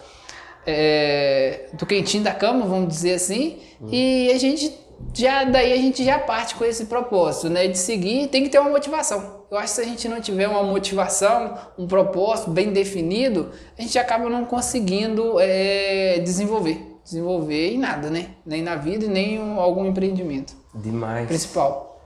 [0.68, 3.60] é, do quentinho da cama, vamos dizer assim.
[3.90, 4.78] E a gente
[5.14, 7.66] já daí a gente já parte com esse propósito, né?
[7.70, 9.39] De seguir, tem que ter uma motivação.
[9.52, 13.82] Eu acho que se a gente não tiver uma motivação, um propósito bem definido, a
[13.82, 17.00] gente acaba não conseguindo é, desenvolver.
[17.04, 18.36] Desenvolver em nada, né?
[18.46, 20.56] Nem na vida e nem em algum empreendimento.
[20.76, 21.28] Demais.
[21.28, 22.02] Principal.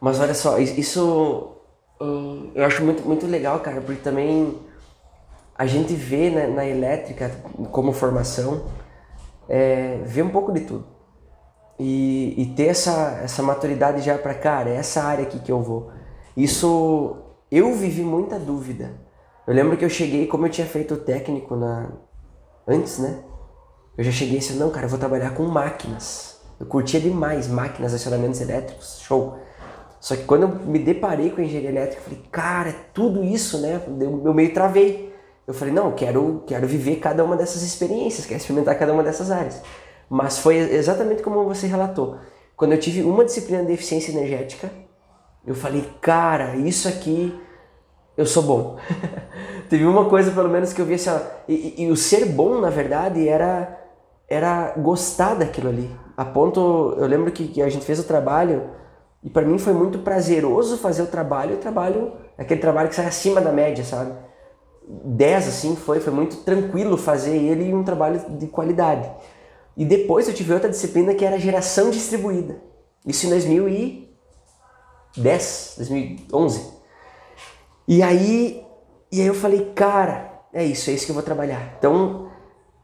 [0.00, 1.56] Mas olha só, isso
[2.00, 4.58] hum, eu acho muito, muito legal, cara, porque também
[5.56, 7.30] a gente vê né, na elétrica
[7.70, 8.64] como formação,
[9.48, 10.92] é, vê um pouco de tudo
[11.78, 15.60] e, e ter essa, essa maturidade já para cara, é essa área aqui que eu
[15.60, 15.90] vou.
[16.36, 17.16] Isso
[17.50, 18.94] eu vivi muita dúvida.
[19.46, 21.90] Eu lembro que eu cheguei, como eu tinha feito técnico na
[22.66, 23.22] antes, né?
[23.98, 26.40] Eu já cheguei assim, não, cara, eu vou trabalhar com máquinas.
[26.58, 29.36] Eu curtia demais máquinas, acionamentos elétricos, show.
[30.00, 33.22] Só que quando eu me deparei com a engenharia elétrica, eu falei, cara, é tudo
[33.22, 33.80] isso, né?
[34.00, 35.12] Eu meio travei.
[35.46, 39.02] Eu falei, não, eu quero, quero viver cada uma dessas experiências, quero experimentar cada uma
[39.02, 39.60] dessas áreas.
[40.08, 42.16] Mas foi exatamente como você relatou.
[42.56, 44.70] Quando eu tive uma disciplina de eficiência energética,
[45.46, 47.38] eu falei, cara, isso aqui
[48.16, 48.76] eu sou bom.
[49.68, 52.60] Teve uma coisa, pelo menos, que eu vi assim, ó, e, e, o ser bom,
[52.60, 53.80] na verdade, era,
[54.28, 55.90] era gostar daquilo ali.
[56.16, 58.70] A ponto, eu lembro que, que a gente fez o trabalho
[59.22, 63.06] e para mim foi muito prazeroso fazer o trabalho, o trabalho, aquele trabalho que sai
[63.06, 64.12] acima da média, sabe?
[64.86, 69.10] 10 assim foi, foi muito tranquilo fazer ele e um trabalho de qualidade.
[69.76, 72.60] E depois eu tive outra disciplina que era geração distribuída.
[73.06, 73.30] Isso em
[75.16, 76.72] 2010, 2011.
[77.88, 78.64] E aí,
[79.10, 81.74] e aí eu falei, cara, é isso, é isso que eu vou trabalhar.
[81.78, 82.28] Então,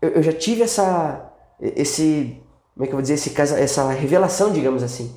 [0.00, 2.40] eu, eu já tive essa, esse,
[2.74, 5.14] como é que eu vou dizer, esse, essa revelação, digamos assim.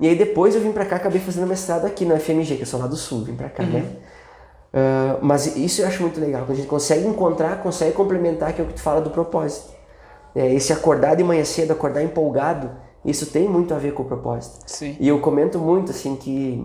[0.00, 2.66] E aí depois eu vim pra cá, acabei fazendo mestrado aqui na FMG, que eu
[2.66, 3.68] sou lá do Sul, vim pra cá, né?
[3.68, 3.84] uhum.
[3.84, 3.96] né?
[4.74, 8.60] Uh, mas isso eu acho muito legal, quando a gente consegue encontrar, consegue complementar, que
[8.60, 9.70] é o que tu fala do propósito
[10.34, 12.70] é, esse acordar de manhã cedo, acordar empolgado,
[13.04, 14.62] isso tem muito a ver com o propósito.
[14.66, 14.96] Sim.
[15.00, 16.64] E eu comento muito assim que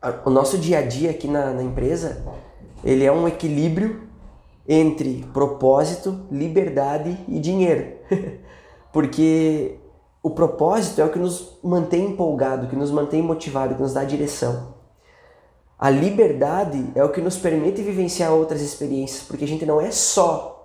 [0.00, 2.24] a, o nosso dia a dia aqui na, na empresa,
[2.84, 4.08] ele é um equilíbrio
[4.68, 7.94] entre propósito, liberdade e dinheiro.
[8.92, 9.78] Porque
[10.22, 14.04] o propósito é o que nos mantém empolgado, que nos mantém motivado, que nos dá
[14.04, 14.74] direção.
[15.78, 19.92] A liberdade é o que nos permite vivenciar outras experiências, porque a gente não é
[19.92, 20.57] só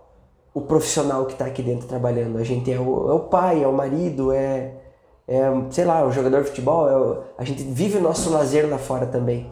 [0.53, 2.37] o profissional que está aqui dentro trabalhando.
[2.37, 4.73] A gente é o, é o pai, é o marido, é,
[5.27, 6.89] é, sei lá, o jogador de futebol.
[6.89, 9.49] É o, a gente vive o nosso lazer lá fora também.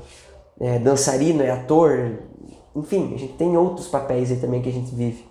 [0.60, 2.20] É dançarino, é ator,
[2.76, 5.26] enfim, a gente tem outros papéis aí também que a gente vive.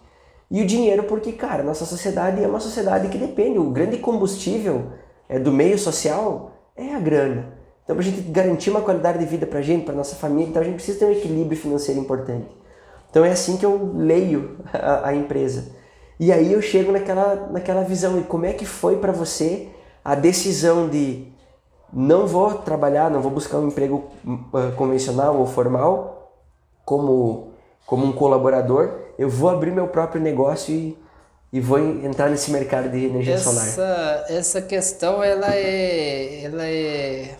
[0.50, 3.58] E o dinheiro, porque, cara, nossa sociedade é uma sociedade que depende.
[3.58, 4.92] O grande combustível
[5.28, 7.54] é, do meio social é a grana.
[7.84, 10.48] Então, para a gente garantir uma qualidade de vida para a gente, para nossa família,
[10.48, 12.48] então a gente precisa ter um equilíbrio financeiro importante.
[13.10, 15.72] Então é assim que eu leio a, a empresa.
[16.18, 18.18] E aí eu chego naquela, naquela visão.
[18.18, 19.68] E como é que foi para você
[20.04, 21.26] a decisão de
[21.92, 26.32] não vou trabalhar, não vou buscar um emprego uh, convencional ou formal
[26.84, 27.52] como,
[27.86, 30.98] como um colaborador, eu vou abrir meu próprio negócio e,
[31.52, 34.24] e vou entrar nesse mercado de energia essa, solar.
[34.28, 37.36] Essa questão ela é, ela é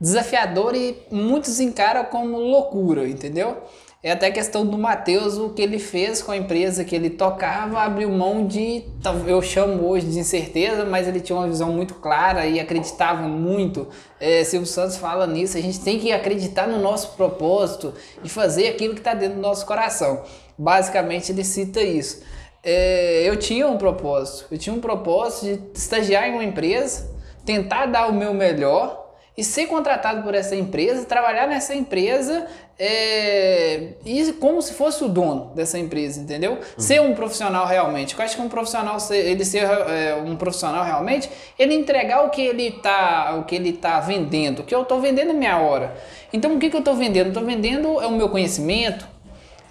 [0.00, 3.56] desafiadora e muitos encaram como loucura, entendeu?
[4.00, 7.80] É até questão do Matheus, o que ele fez com a empresa que ele tocava,
[7.80, 8.84] abriu mão de,
[9.26, 13.88] eu chamo hoje de incerteza, mas ele tinha uma visão muito clara e acreditava muito.
[14.20, 18.68] É, Silvio Santos fala nisso, a gente tem que acreditar no nosso propósito e fazer
[18.68, 20.22] aquilo que está dentro do nosso coração.
[20.56, 22.22] Basicamente ele cita isso.
[22.62, 27.10] É, eu tinha um propósito, eu tinha um propósito de estagiar em uma empresa,
[27.44, 29.07] tentar dar o meu melhor
[29.38, 32.44] e ser contratado por essa empresa, trabalhar nessa empresa
[32.76, 36.54] é, e como se fosse o dono dessa empresa, entendeu?
[36.54, 36.60] Uhum.
[36.76, 38.18] Ser um profissional realmente.
[38.18, 42.42] Eu acho que um profissional, ele ser é, um profissional realmente, ele entregar o que
[42.42, 45.96] ele tá, o que ele tá vendendo, que eu estou vendendo minha hora.
[46.32, 47.28] Então o que, que eu estou vendendo?
[47.28, 49.06] Estou vendendo é o meu conhecimento,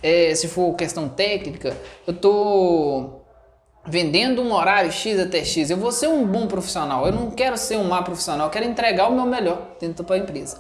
[0.02, 1.76] é, se for questão técnica,
[2.08, 3.17] eu tô
[3.88, 7.58] vendendo um horário X até X, eu vou ser um bom profissional, eu não quero
[7.58, 10.60] ser um má profissional, eu quero entregar o meu melhor dentro da empresa.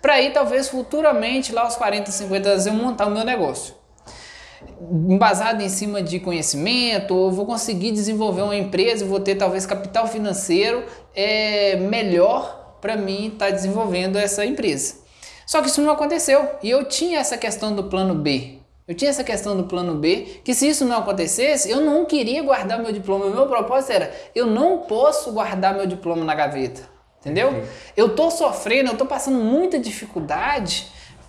[0.00, 3.74] Para aí, talvez futuramente, lá aos 40, 50 anos, eu montar o meu negócio.
[4.80, 10.06] Embasado em cima de conhecimento, eu vou conseguir desenvolver uma empresa, vou ter talvez capital
[10.06, 14.96] financeiro é, melhor para mim estar tá desenvolvendo essa empresa.
[15.46, 18.59] Só que isso não aconteceu e eu tinha essa questão do plano B.
[18.90, 22.42] Eu tinha essa questão do plano B, que se isso não acontecesse, eu não queria
[22.42, 23.26] guardar meu diploma.
[23.26, 26.82] O meu propósito era, eu não posso guardar meu diploma na gaveta.
[27.20, 27.52] Entendeu?
[27.52, 27.62] Sim.
[27.96, 30.88] Eu tô sofrendo, eu tô passando muita dificuldade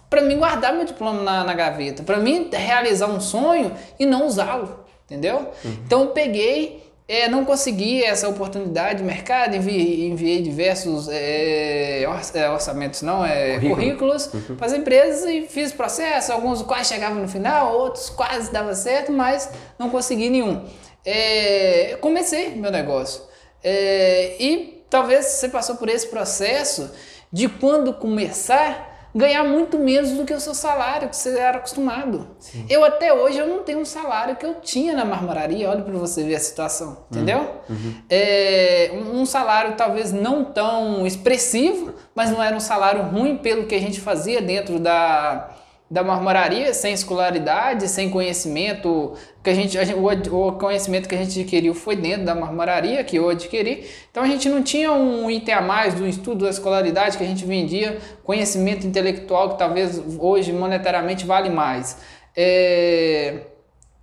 [0.09, 4.25] para mim guardar meu diploma na, na gaveta, para mim realizar um sonho e não
[4.25, 5.51] usá-lo, entendeu?
[5.63, 5.77] Uhum.
[5.85, 6.80] Então eu peguei
[7.11, 13.59] é, não consegui essa oportunidade de mercado, enviei, enviei diversos é, é orçamentos, não, é,
[13.59, 14.55] currículos uhum.
[14.55, 16.31] para as empresas e fiz processo.
[16.31, 20.65] Alguns quase chegavam no final, outros quase dava certo, mas não consegui nenhum.
[21.05, 23.23] É, comecei meu negócio.
[23.61, 26.91] É, e talvez você passou por esse processo
[27.29, 32.27] de quando começar ganhar muito menos do que o seu salário que você era acostumado.
[32.39, 32.65] Sim.
[32.69, 35.93] Eu até hoje eu não tenho um salário que eu tinha na marmoraria, olha para
[35.93, 37.39] você ver a situação, entendeu?
[37.69, 37.75] Uhum.
[37.75, 37.93] uhum.
[38.09, 43.75] É, um salário talvez não tão expressivo, mas não era um salário ruim pelo que
[43.75, 45.51] a gente fazia dentro da
[45.91, 49.99] da marmoraria sem escolaridade, sem conhecimento que a gente, a gente,
[50.29, 53.85] o conhecimento que a gente adquiriu foi dentro da marmoraria que eu adquiri.
[54.09, 57.27] Então a gente não tinha um item a mais do estudo da escolaridade que a
[57.27, 61.97] gente vendia conhecimento intelectual que talvez hoje monetariamente vale mais.
[62.37, 63.41] É,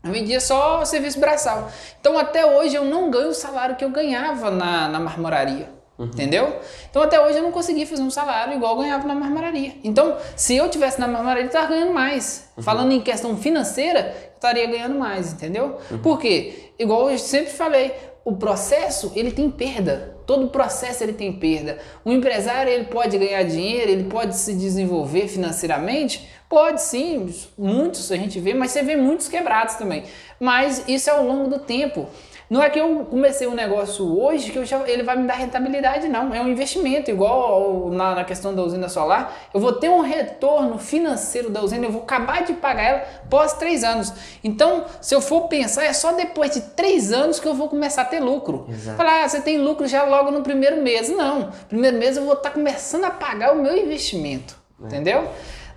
[0.05, 1.71] eu vendia só serviço braçal.
[1.99, 5.78] Então até hoje eu não ganho o salário que eu ganhava na, na marmoraria.
[5.99, 6.07] Uhum.
[6.07, 6.61] Entendeu?
[6.89, 9.75] Então até hoje eu não consegui fazer um salário igual eu ganhava na marmoraria.
[9.83, 12.49] Então, se eu tivesse na marmoraria, eu estaria ganhando mais.
[12.57, 12.63] Uhum.
[12.63, 15.79] Falando em questão financeira, eu estaria ganhando mais, entendeu?
[15.91, 15.99] Uhum.
[15.99, 16.71] Por quê?
[16.79, 17.93] Igual eu sempre falei,
[18.25, 20.19] o processo ele tem perda.
[20.27, 21.79] Todo processo ele tem perda.
[22.05, 28.17] O empresário ele pode ganhar dinheiro, ele pode se desenvolver financeiramente, pode sim, muitos a
[28.17, 30.05] gente vê, mas você vê muitos quebrados também.
[30.39, 32.07] Mas isso é ao longo do tempo.
[32.51, 36.09] Não é que eu comecei um negócio hoje que já, ele vai me dar rentabilidade,
[36.09, 36.33] não.
[36.33, 39.37] É um investimento, igual na, na, questão da usina solar.
[39.53, 43.53] Eu vou ter um retorno financeiro da usina, eu vou acabar de pagar ela pós
[43.53, 44.13] três anos.
[44.43, 48.03] Então, se eu for pensar, é só depois de três anos que eu vou começar
[48.03, 48.67] a ter lucro.
[48.71, 48.97] Exato.
[48.97, 51.11] Falar, ah, você tem lucro já logo no primeiro mês.
[51.11, 51.51] Não.
[51.69, 54.57] Primeiro mês eu vou estar tá começando a pagar o meu investimento.
[54.83, 54.87] É.
[54.87, 55.29] Entendeu?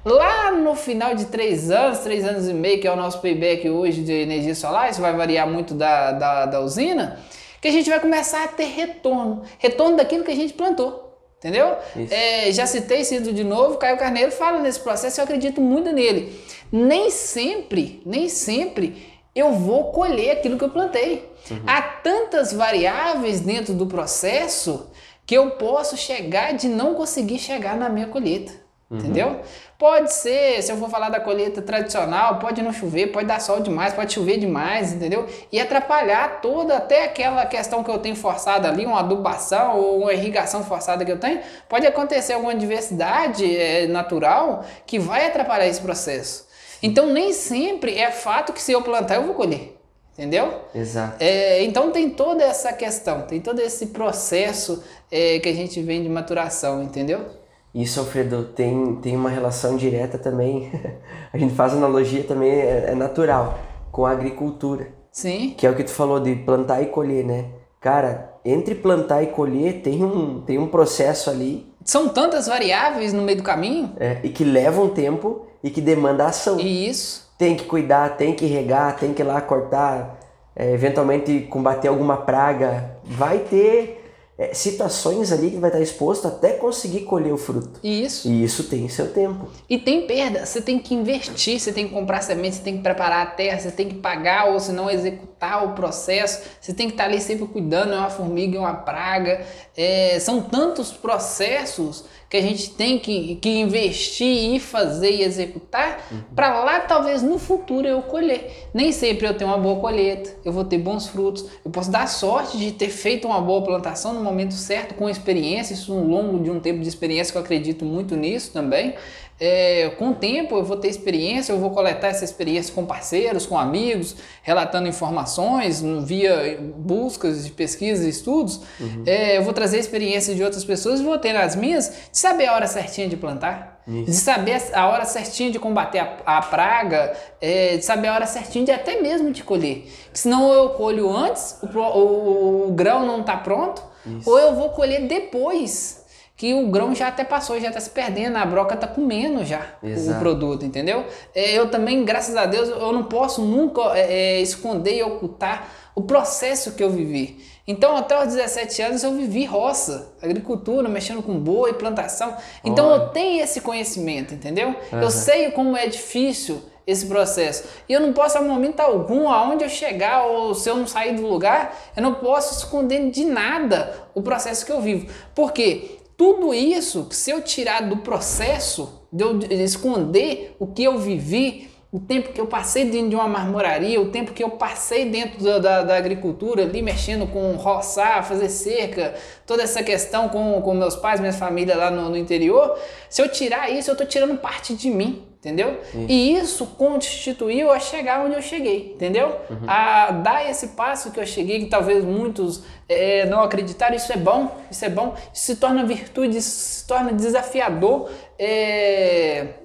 [0.04, 3.70] Lá no final de três anos, três anos e meio, que é o nosso payback
[3.70, 7.20] hoje de energia solar, isso vai variar muito da, da, da usina,
[7.62, 9.44] que a gente vai começar a ter retorno.
[9.60, 11.10] Retorno daquilo que a gente plantou.
[11.38, 11.76] Entendeu?
[12.12, 16.40] É, já citei Cido de novo, Caio Carneiro fala nesse processo, eu acredito muito nele.
[16.72, 21.28] Nem sempre, nem sempre eu vou colher aquilo que eu plantei.
[21.50, 21.64] Uhum.
[21.66, 24.92] Há tantas variáveis dentro do processo
[25.26, 28.61] que eu posso chegar de não conseguir chegar na minha colheita.
[28.92, 28.98] Uhum.
[28.98, 29.40] Entendeu?
[29.80, 33.62] Pode ser, se eu for falar da colheita tradicional, pode não chover, pode dar sol
[33.62, 35.26] demais, pode chover demais, entendeu?
[35.50, 40.14] E atrapalhar toda, até aquela questão que eu tenho forçada ali, uma adubação ou uma
[40.14, 45.82] irrigação forçada que eu tenho, pode acontecer alguma diversidade é, natural que vai atrapalhar esse
[45.82, 46.46] processo.
[46.84, 49.78] Então nem sempre é fato que se eu plantar eu vou colher.
[50.14, 50.66] Entendeu?
[50.76, 51.16] Exato.
[51.22, 56.04] É, então tem toda essa questão, tem todo esse processo é, que a gente vem
[56.04, 57.41] de maturação, entendeu?
[57.74, 60.72] Isso, Alfredo, tem, tem uma relação direta também.
[61.32, 63.58] a gente faz analogia também, é, é, natural,
[63.92, 64.90] com a agricultura.
[65.12, 65.54] Sim.
[65.58, 67.46] Que é o que tu falou de plantar e colher, né?
[67.80, 71.72] Cara, entre plantar e colher tem um, tem um processo ali.
[71.84, 73.94] São tantas variáveis no meio do caminho.
[74.00, 76.60] É, e que levam tempo e que demanda ação.
[76.60, 77.32] Isso.
[77.38, 80.20] Tem que cuidar, tem que regar, tem que ir lá cortar,
[80.56, 82.98] é, eventualmente combater alguma praga.
[83.04, 84.01] Vai ter
[84.42, 87.80] é, situações ali que vai estar exposto até conseguir colher o fruto.
[87.84, 88.28] Isso.
[88.28, 89.48] E isso tem seu tempo.
[89.70, 90.48] E tem perda.
[90.48, 93.60] Você tem que investir, você tem que comprar sementes, você tem que preparar a terra,
[93.60, 96.42] você tem que pagar ou se não executar o processo.
[96.60, 99.46] Você tem que estar ali sempre cuidando, é uma formiga, é uma praga.
[99.78, 106.00] É, são tantos processos que a gente tem que, que investir e fazer e executar
[106.10, 106.22] uhum.
[106.34, 108.70] para lá talvez no futuro eu colher.
[108.74, 112.08] Nem sempre eu tenho uma boa colheita, eu vou ter bons frutos, eu posso dar
[112.08, 116.42] sorte de ter feito uma boa plantação no momento certo, com experiência, isso no longo
[116.42, 118.96] de um tempo de experiência que eu acredito muito nisso também.
[119.44, 123.48] É, com o tempo eu vou ter experiência, eu vou coletar essa experiência com parceiros,
[123.48, 128.62] com amigos, relatando informações via buscas de pesquisas e estudos.
[128.80, 129.04] Uhum.
[129.04, 132.20] É, eu vou trazer a experiência de outras pessoas e vou ter as minhas de
[132.20, 136.42] saber a hora certinha de plantar, de saber a hora certinha de combater a, a
[136.44, 139.92] praga, é, de saber a hora certinha de até mesmo de colher.
[140.14, 144.30] Senão eu colho antes, o, o, o grão não está pronto, Isso.
[144.30, 146.01] ou eu vou colher depois
[146.42, 149.62] que o grão já até passou, já está se perdendo, a broca está comendo já
[149.84, 150.18] Exato.
[150.18, 151.06] o produto, entendeu?
[151.36, 155.70] É, eu também, graças a Deus, eu não posso nunca é, é, esconder e ocultar
[155.94, 157.46] o processo que eu vivi.
[157.68, 162.36] Então, até os 17 anos, eu vivi roça, agricultura, mexendo com boi, plantação.
[162.64, 163.04] Então, Olha.
[163.04, 164.70] eu tenho esse conhecimento, entendeu?
[164.92, 165.00] Uhum.
[165.00, 167.66] Eu sei como é difícil esse processo.
[167.88, 171.16] E eu não posso, a momento algum, aonde eu chegar, ou se eu não sair
[171.16, 175.06] do lugar, eu não posso esconder de nada o processo que eu vivo.
[175.36, 176.01] Por quê?
[176.22, 182.00] Tudo isso, se eu tirar do processo, de eu esconder o que eu vivi, o
[182.00, 185.58] tempo que eu passei dentro de uma marmoraria, o tempo que eu passei dentro da,
[185.58, 189.16] da, da, agricultura, ali mexendo com roçar, fazer cerca,
[189.48, 192.78] toda essa questão com, com meus pais, minha família lá no, no interior,
[193.10, 195.82] se eu tirar isso, eu estou tirando parte de mim entendeu?
[195.90, 196.06] Isso.
[196.08, 199.28] E isso constituiu a chegar onde eu cheguei, entendeu?
[199.50, 199.68] Uhum.
[199.68, 204.18] A dar esse passo que eu cheguei, que talvez muitos é, não acreditaram, isso é
[204.18, 208.12] bom, isso é bom, isso se torna virtude, isso se torna desafiador.
[208.38, 209.56] É...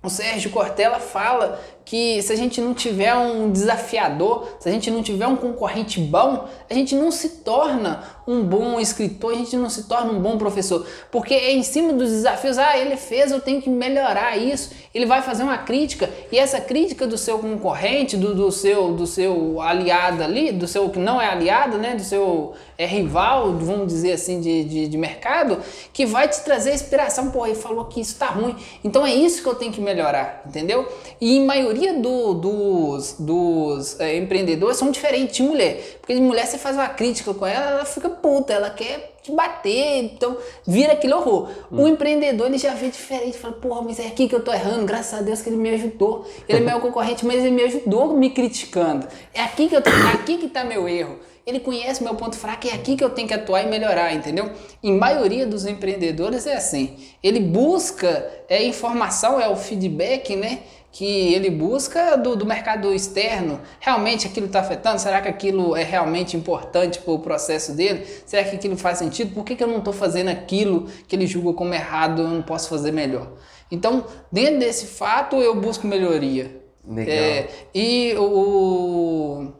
[0.00, 4.90] O Sérgio Cortella fala que se a gente não tiver um desafiador, se a gente
[4.90, 9.56] não tiver um concorrente bom, a gente não se torna um bom escritor, a gente
[9.56, 13.30] não se torna um bom professor, porque é em cima dos desafios, ah, ele fez,
[13.30, 14.70] eu tenho que melhorar isso.
[14.94, 19.06] Ele vai fazer uma crítica e essa crítica do seu concorrente, do, do seu do
[19.06, 23.88] seu aliado ali, do seu que não é aliado, né, do seu é rival, vamos
[23.88, 25.58] dizer assim, de, de, de mercado,
[25.92, 28.54] que vai te trazer inspiração, pô, ele falou que isso tá ruim.
[28.84, 30.86] Então é isso que eu tenho que melhorar, entendeu?
[31.20, 35.98] E em maioria maioria do, dos, dos é, empreendedores são diferentes de mulher.
[36.00, 39.30] Porque de mulher você faz uma crítica com ela, ela fica puta, ela quer te
[39.32, 40.36] bater, então
[40.66, 41.50] vira aquele horror.
[41.70, 41.84] Hum.
[41.84, 44.84] O empreendedor ele já vê diferente, fala, porra, mas é aqui que eu tô errando,
[44.84, 46.26] graças a Deus que ele me ajudou.
[46.48, 49.06] Ele é meu concorrente, mas ele me ajudou me criticando.
[49.32, 51.18] É aqui que eu tô, é aqui que tá meu erro.
[51.46, 54.12] Ele conhece meu ponto fraco e é aqui que eu tenho que atuar e melhorar,
[54.12, 54.50] entendeu?
[54.82, 56.94] Em maioria dos empreendedores é assim.
[57.22, 60.60] Ele busca é informação, é o feedback, né?
[60.90, 63.60] Que ele busca do, do mercado externo.
[63.78, 64.98] Realmente aquilo está afetando?
[64.98, 68.06] Será que aquilo é realmente importante para o processo dele?
[68.26, 69.34] Será que aquilo faz sentido?
[69.34, 72.22] Por que, que eu não estou fazendo aquilo que ele julga como errado?
[72.22, 73.32] Eu não posso fazer melhor.
[73.70, 76.62] Então, dentro desse fato, eu busco melhoria.
[76.86, 77.14] Legal.
[77.14, 79.52] É, e o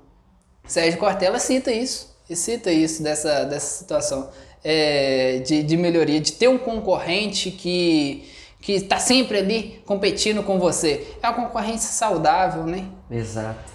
[0.67, 4.31] Sérgio Cortella cita isso, cita isso dessa, dessa situação
[4.65, 8.29] é, de, de melhoria, de ter um concorrente que
[8.61, 11.17] que está sempre ali competindo com você.
[11.23, 12.89] É uma concorrência saudável, né?
[13.11, 13.73] Exato.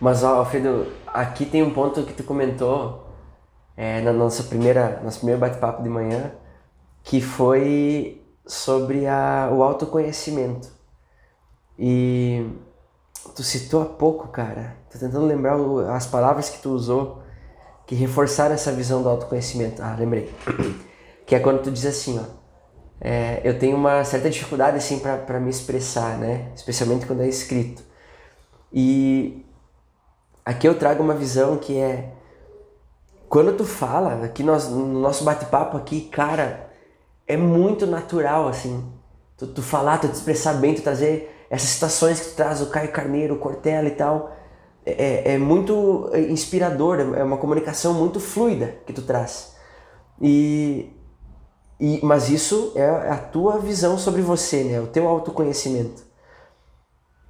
[0.00, 3.06] Mas, ó, Alfredo, aqui tem um ponto que tu comentou
[3.76, 6.32] é, na nossa primeira, nosso primeiro bate-papo de manhã,
[7.02, 10.68] que foi sobre a, o autoconhecimento.
[11.78, 12.46] E
[13.34, 15.56] tu citou há pouco, cara, tô tentando lembrar
[15.94, 17.22] as palavras que tu usou
[17.86, 19.82] que reforçaram essa visão do autoconhecimento.
[19.82, 20.32] Ah, lembrei.
[21.26, 22.22] Que é quando tu diz assim, ó,
[23.00, 26.50] é, eu tenho uma certa dificuldade assim para me expressar, né?
[26.54, 27.82] Especialmente quando é escrito.
[28.72, 29.44] E
[30.44, 32.12] aqui eu trago uma visão que é
[33.28, 36.70] quando tu fala, aqui nós, no nosso bate-papo aqui, cara,
[37.26, 38.90] é muito natural assim.
[39.36, 42.70] Tu, tu falar, tu te expressar bem, tu trazer essas situações que tu traz, o
[42.70, 44.34] Caio Carneiro, o Cortella e tal.
[44.84, 44.92] É,
[45.30, 49.54] é, é muito inspirador, é uma comunicação muito fluida que tu traz.
[50.20, 50.90] E
[51.80, 54.80] e, mas isso é a tua visão sobre você, né?
[54.80, 56.02] O teu autoconhecimento.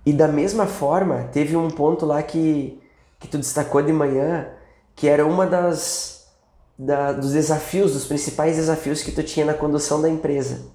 [0.06, 2.80] E da mesma forma, teve um ponto lá que,
[3.18, 4.48] que tu destacou de manhã,
[4.96, 6.18] que era uma das
[6.78, 10.66] da, dos desafios, dos principais desafios que tu tinha na condução da empresa,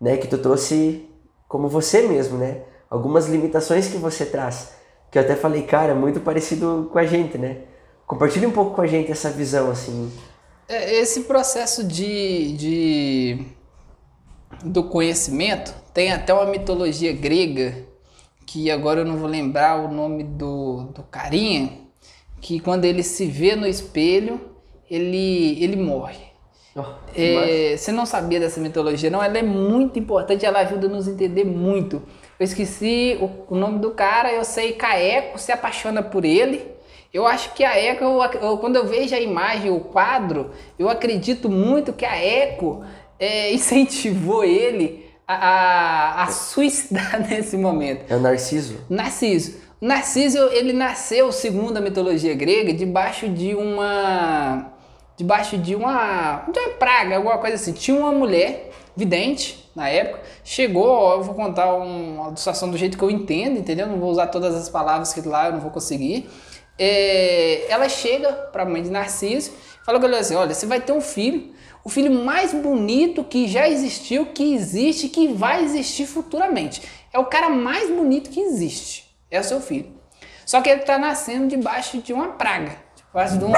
[0.00, 0.16] né?
[0.16, 1.08] Que tu trouxe
[1.46, 2.62] como você mesmo, né?
[2.90, 4.72] Algumas limitações que você traz,
[5.10, 7.62] que eu até falei, cara, muito parecido com a gente, né?
[8.06, 10.35] Compartilhe um pouco com a gente essa visão, assim, é,
[10.68, 13.46] esse processo de, de
[14.64, 17.86] do conhecimento tem até uma mitologia grega
[18.44, 21.72] que agora eu não vou lembrar o nome do, do carinha
[22.40, 24.40] que quando ele se vê no espelho
[24.90, 26.26] ele ele morre.
[26.74, 26.84] Oh,
[27.16, 29.22] é, você não sabia dessa mitologia não?
[29.22, 32.02] Ela é muito importante ela ajuda a nos entender muito.
[32.38, 36.75] Eu esqueci o, o nome do cara eu sei Caeco se apaixona por ele
[37.16, 41.48] eu acho que a Eco, eu, quando eu vejo a imagem, o quadro, eu acredito
[41.48, 42.84] muito que a Eco
[43.18, 48.04] é, incentivou ele a, a, a suicidar nesse momento.
[48.10, 48.80] É o Narciso?
[48.90, 49.54] Narciso.
[49.80, 54.72] Narciso, ele nasceu, segundo a mitologia grega, debaixo de uma
[55.16, 57.72] debaixo de uma, de uma praga, alguma coisa assim.
[57.72, 63.04] Tinha uma mulher vidente na época, chegou, eu vou contar uma situação do jeito que
[63.04, 63.86] eu entendo, entendeu?
[63.86, 66.28] Não vou usar todas as palavras que lá eu não vou conseguir.
[66.78, 69.52] É, ela chega para a mãe de Narciso,
[69.84, 71.54] fala com ela assim: olha, você vai ter um filho,
[71.84, 76.82] o filho mais bonito que já existiu, que existe, que vai existir futuramente.
[77.12, 79.06] É o cara mais bonito que existe.
[79.30, 79.94] É o seu filho.
[80.44, 83.52] Só que ele está nascendo debaixo de uma praga, debaixo de um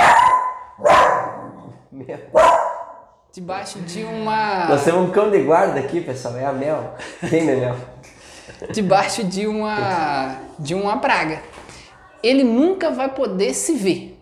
[3.33, 4.69] Debaixo de uma.
[4.69, 6.37] Nós temos um cão de guarda aqui, pessoal.
[6.37, 6.95] É a Mel.
[7.29, 7.77] Quem é Mel?
[8.71, 10.37] Debaixo de uma.
[10.59, 11.43] de uma praga.
[12.23, 14.19] Ele nunca vai poder se ver.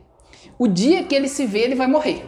[0.58, 2.24] O dia que ele se vê, ele vai morrer.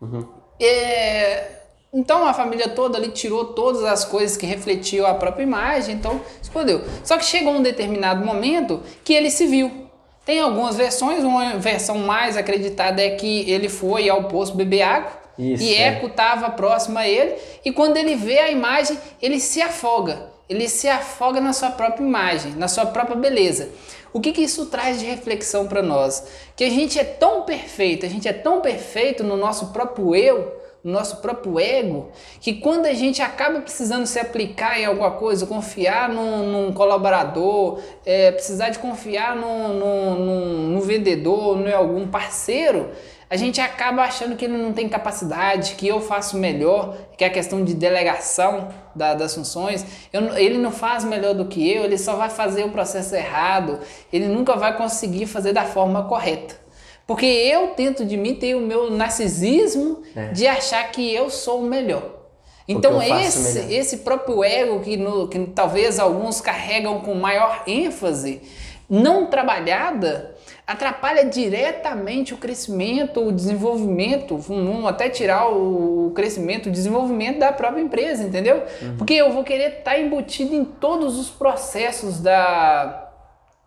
[0.00, 0.26] Uhum.
[0.60, 1.58] É...
[1.92, 6.20] Então a família toda ali tirou todas as coisas que refletiam a própria imagem, então
[6.42, 6.82] escondeu.
[7.02, 9.88] Só que chegou um determinado momento que ele se viu.
[10.26, 15.10] Tem algumas versões, uma versão mais acreditada é que ele foi ao poço beber água
[15.38, 19.62] Isso, e Eco estava próximo a ele e quando ele vê a imagem, ele se
[19.62, 20.28] afoga.
[20.46, 23.70] Ele se afoga na sua própria imagem, na sua própria beleza.
[24.12, 26.26] O que, que isso traz de reflexão para nós?
[26.56, 30.58] Que a gente é tão perfeito, a gente é tão perfeito no nosso próprio eu,
[30.82, 32.08] nosso próprio ego,
[32.40, 37.80] que quando a gente acaba precisando se aplicar em alguma coisa, confiar num, num colaborador,
[38.06, 42.90] é, precisar de confiar no, no, no, no vendedor, em algum parceiro,
[43.30, 47.26] a gente acaba achando que ele não tem capacidade, que eu faço melhor, que é
[47.26, 49.84] a questão de delegação da, das funções.
[50.12, 53.80] Eu, ele não faz melhor do que eu, ele só vai fazer o processo errado,
[54.12, 56.56] ele nunca vai conseguir fazer da forma correta.
[57.06, 60.28] Porque eu tento de mim ter o meu narcisismo é.
[60.28, 62.16] de achar que eu sou o melhor.
[62.68, 68.42] Então esse, esse próprio ego que, no, que talvez alguns carregam com maior ênfase,
[68.88, 70.34] não trabalhada,
[70.68, 77.80] atrapalha diretamente o crescimento, o desenvolvimento, vamos até tirar o crescimento, o desenvolvimento da própria
[77.80, 78.62] empresa, entendeu?
[78.82, 78.96] Uhum.
[78.98, 83.07] Porque eu vou querer estar embutido em todos os processos da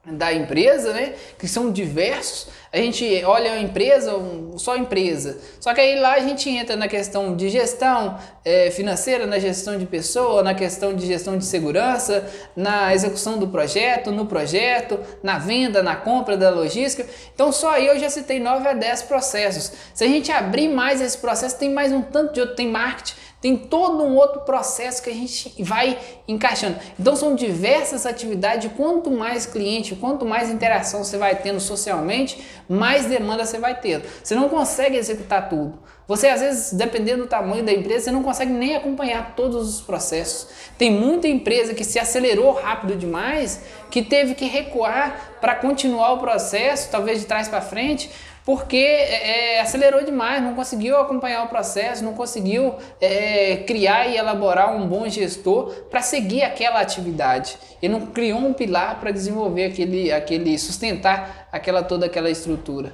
[0.04, 1.14] da empresa, né?
[1.38, 2.47] Que são diversos.
[2.74, 4.14] A gente olha a empresa,
[4.58, 5.38] só empresa.
[5.60, 9.78] Só que aí lá a gente entra na questão de gestão é, financeira, na gestão
[9.78, 15.38] de pessoa, na questão de gestão de segurança, na execução do projeto, no projeto, na
[15.38, 17.08] venda, na compra da logística.
[17.36, 19.72] Então só aí eu já citei 9 a 10 processos.
[19.93, 23.14] Se a gente abrir mais esse processo, tem mais um tanto de outro, tem marketing,
[23.42, 26.78] tem todo um outro processo que a gente vai encaixando.
[27.00, 28.72] Então são diversas atividades.
[28.78, 32.39] Quanto mais cliente, quanto mais interação você vai tendo socialmente,
[32.70, 34.04] mais demanda você vai tendo.
[34.24, 35.80] Você não consegue executar tudo.
[36.08, 39.82] Você às vezes, dependendo do tamanho da empresa, você não consegue nem acompanhar todos os
[39.82, 40.48] processos.
[40.78, 46.18] Tem muita empresa que se acelerou rápido demais, que teve que recuar para continuar o
[46.20, 48.12] processo, talvez de trás para frente,
[48.46, 54.18] porque é, é, acelerou demais, não conseguiu acompanhar o processo, não conseguiu é, criar e
[54.18, 57.58] elaborar um bom gestor para seguir aquela atividade.
[57.82, 62.94] Ele não criou um pilar para desenvolver aquele, aquele, sustentar aquela toda aquela estrutura.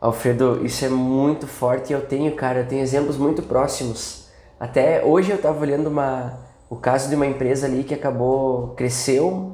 [0.00, 1.92] Alfredo, isso é muito forte.
[1.92, 4.28] Eu tenho, cara, eu tenho exemplos muito próximos.
[4.58, 6.38] Até hoje eu estava olhando uma,
[6.70, 9.52] o caso de uma empresa ali que acabou cresceu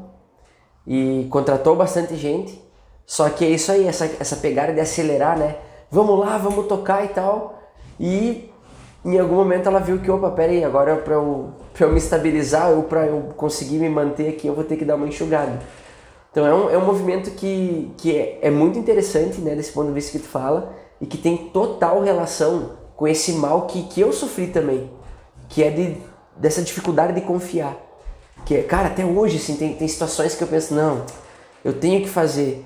[0.87, 2.62] e contratou bastante gente
[3.07, 5.57] só que é isso aí, essa, essa pegada de acelerar, né?
[5.91, 7.61] Vamos lá, vamos tocar e tal.
[8.01, 8.51] E
[9.05, 11.99] em algum momento ela viu que, opa, pera aí, agora para eu, pra eu me
[11.99, 15.59] estabilizar ou para eu conseguir me manter aqui, eu vou ter que dar uma enxugada.
[16.31, 19.89] Então é um, é um movimento que, que é, é muito interessante, né, desse ponto
[19.89, 24.01] de vista que tu fala, e que tem total relação com esse mal que, que
[24.01, 24.91] eu sofri também,
[25.49, 25.97] que é de,
[26.37, 27.77] dessa dificuldade de confiar.
[28.47, 31.05] Que, é, cara, até hoje, assim, tem, tem situações que eu penso, não,
[31.65, 32.65] eu tenho que fazer,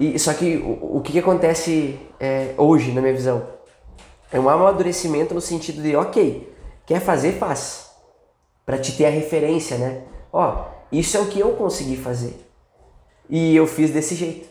[0.00, 3.42] e, só que o, o que, que acontece é, hoje, na minha visão?
[4.32, 6.50] É um amadurecimento no sentido de, ok,
[6.86, 7.90] quer fazer, faz.
[8.64, 10.04] Para te ter a referência, né?
[10.32, 12.34] Ó, isso é o que eu consegui fazer.
[13.28, 14.48] E eu fiz desse jeito.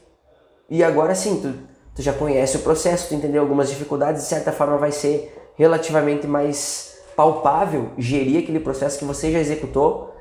[0.70, 1.52] E agora sim, tu,
[1.96, 6.28] tu já conhece o processo, tu entendeu algumas dificuldades, de certa forma vai ser relativamente
[6.28, 10.14] mais palpável gerir aquele processo que você já executou.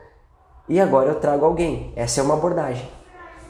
[0.66, 1.92] E agora eu trago alguém.
[1.94, 2.88] Essa é uma abordagem.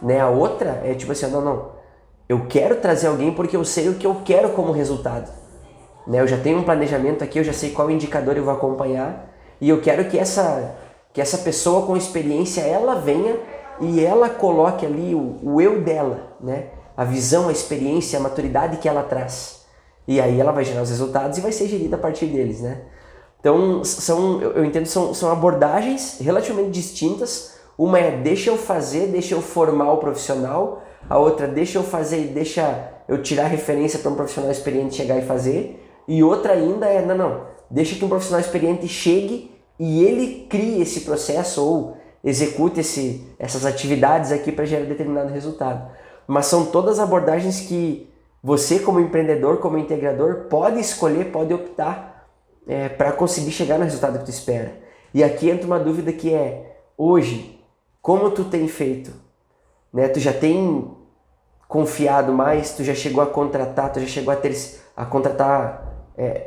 [0.03, 0.21] Né?
[0.21, 1.79] A outra é tipo assim, não, não.
[2.29, 5.31] Eu quero trazer alguém porque eu sei o que eu quero como resultado.
[6.07, 6.21] Né?
[6.21, 9.69] Eu já tenho um planejamento aqui, eu já sei qual indicador eu vou acompanhar e
[9.69, 10.77] eu quero que essa
[11.13, 13.37] que essa pessoa com experiência ela venha
[13.81, 16.67] e ela coloque ali o, o eu dela, né?
[16.97, 19.63] A visão, a experiência, a maturidade que ela traz.
[20.07, 22.83] E aí ela vai gerar os resultados e vai ser gerida a partir deles, né?
[23.41, 27.58] Então, são, eu entendo, são, são abordagens relativamente distintas.
[27.79, 30.83] Uma é deixa eu fazer, deixa eu formar o profissional.
[31.09, 35.17] A outra, deixa eu fazer e deixa eu tirar referência para um profissional experiente chegar
[35.17, 35.89] e fazer.
[36.09, 40.83] E outra ainda é, não, não, deixa que um profissional experiente chegue e ele crie
[40.83, 45.89] esse processo ou execute esse, essas atividades aqui para gerar determinado resultado.
[46.27, 48.11] Mas são todas abordagens que
[48.43, 52.29] você, como empreendedor, como integrador, pode escolher, pode optar
[52.67, 54.73] é, para conseguir chegar no resultado que tu espera.
[55.15, 57.58] E aqui entra uma dúvida que é, hoje,
[58.09, 59.13] como tu tem feito?
[59.93, 60.09] Né?
[60.09, 60.91] Tu já tem
[61.69, 64.57] confiado mais, tu já chegou a contratar, tu já chegou a, ter,
[64.97, 66.39] a contratar é,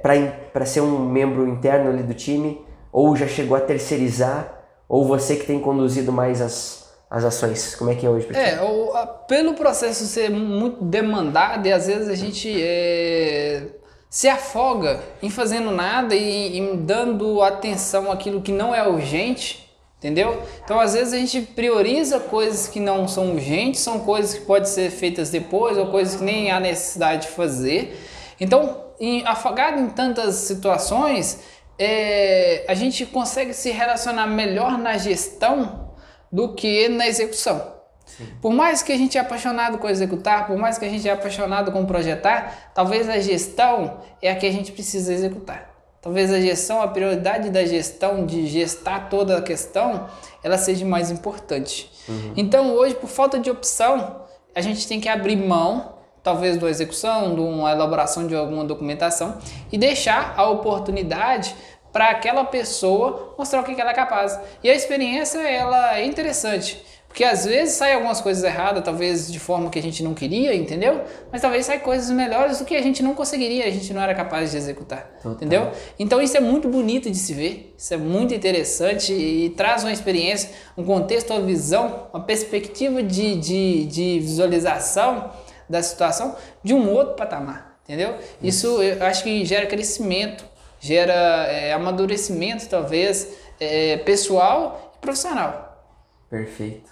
[0.52, 5.36] para ser um membro interno ali do time, ou já chegou a terceirizar, ou você
[5.36, 7.76] que tem conduzido mais as, as ações?
[7.76, 8.28] Como é que é hoje?
[8.34, 13.68] É, o, a, pelo processo ser muito demandado e às vezes a gente é,
[14.10, 19.61] se afoga em fazendo nada e, e dando atenção àquilo que não é urgente,
[20.02, 20.42] entendeu?
[20.66, 24.68] Então às vezes a gente prioriza coisas que não são urgentes, são coisas que podem
[24.68, 27.96] ser feitas depois ou coisas que nem há necessidade de fazer.
[28.40, 31.40] Então, em, afogado em tantas situações,
[31.78, 35.92] é, a gente consegue se relacionar melhor na gestão
[36.32, 37.76] do que na execução.
[38.06, 38.28] Sim.
[38.42, 41.12] Por mais que a gente é apaixonado com executar, por mais que a gente é
[41.12, 45.71] apaixonado com projetar, talvez a gestão é a que a gente precisa executar.
[46.02, 50.08] Talvez a gestão, a prioridade da gestão, de gestar toda a questão,
[50.44, 51.92] ela seja mais importante.
[52.10, 52.34] Uhum.
[52.36, 54.22] Então hoje, por falta de opção,
[54.56, 59.38] a gente tem que abrir mão talvez uma execução, de uma elaboração de alguma documentação
[59.72, 61.56] e deixar a oportunidade
[61.92, 64.40] para aquela pessoa mostrar o que ela é capaz.
[64.64, 69.38] E a experiência ela é interessante, porque às vezes sai algumas coisas erradas, talvez de
[69.38, 71.02] forma que a gente não queria, entendeu?
[71.30, 74.16] Mas talvez sai coisas melhores do que a gente não conseguiria, a gente não era
[74.16, 75.34] capaz de executar, Total.
[75.34, 75.72] entendeu?
[76.00, 79.92] Então isso é muito bonito de se ver, isso é muito interessante e traz uma
[79.92, 85.32] experiência, um contexto, uma visão, uma perspectiva de, de, de visualização
[85.70, 88.16] da situação de um outro patamar, entendeu?
[88.42, 90.46] Isso eu acho que gera crescimento,
[90.80, 93.28] gera é, amadurecimento, talvez,
[93.60, 95.86] é, pessoal e profissional.
[96.30, 96.91] Perfeito.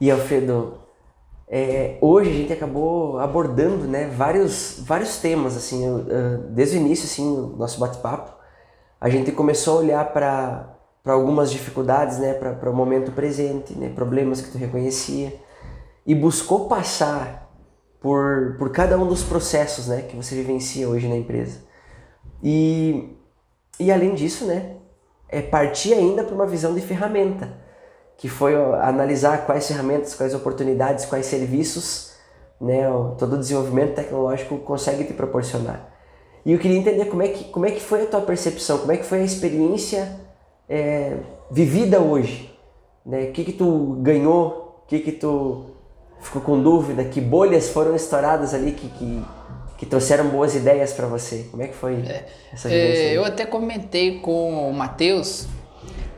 [0.00, 0.78] E Alfredo,
[1.48, 5.82] é, hoje a gente acabou abordando né, vários, vários temas, assim,
[6.50, 8.34] desde o início, assim, nosso bate-papo,
[9.00, 10.76] a gente começou a olhar para
[11.06, 15.40] para algumas dificuldades, né, para o momento presente, né, problemas que tu reconhecia
[16.04, 17.48] e buscou passar
[18.00, 21.60] por, por cada um dos processos né, que você vivencia hoje na empresa.
[22.42, 23.16] E,
[23.78, 24.78] e além disso, né,
[25.28, 27.56] é partir ainda para uma visão de ferramenta,
[28.16, 32.16] que foi analisar quais ferramentas, quais oportunidades, quais serviços
[32.60, 32.84] né,
[33.18, 35.92] todo o desenvolvimento tecnológico consegue te proporcionar.
[36.44, 38.92] E eu queria entender como é que, como é que foi a tua percepção, como
[38.92, 40.16] é que foi a experiência
[40.68, 41.16] é,
[41.50, 42.56] vivida hoje.
[43.04, 43.24] Né?
[43.24, 45.66] O que, que tu ganhou, o que, que tu
[46.20, 47.04] ficou com dúvida?
[47.04, 49.24] Que bolhas foram estouradas ali que, que,
[49.78, 51.48] que trouxeram boas ideias para você?
[51.50, 53.02] Como é que foi é, essa vivência?
[53.02, 55.48] É, eu até comentei com o Matheus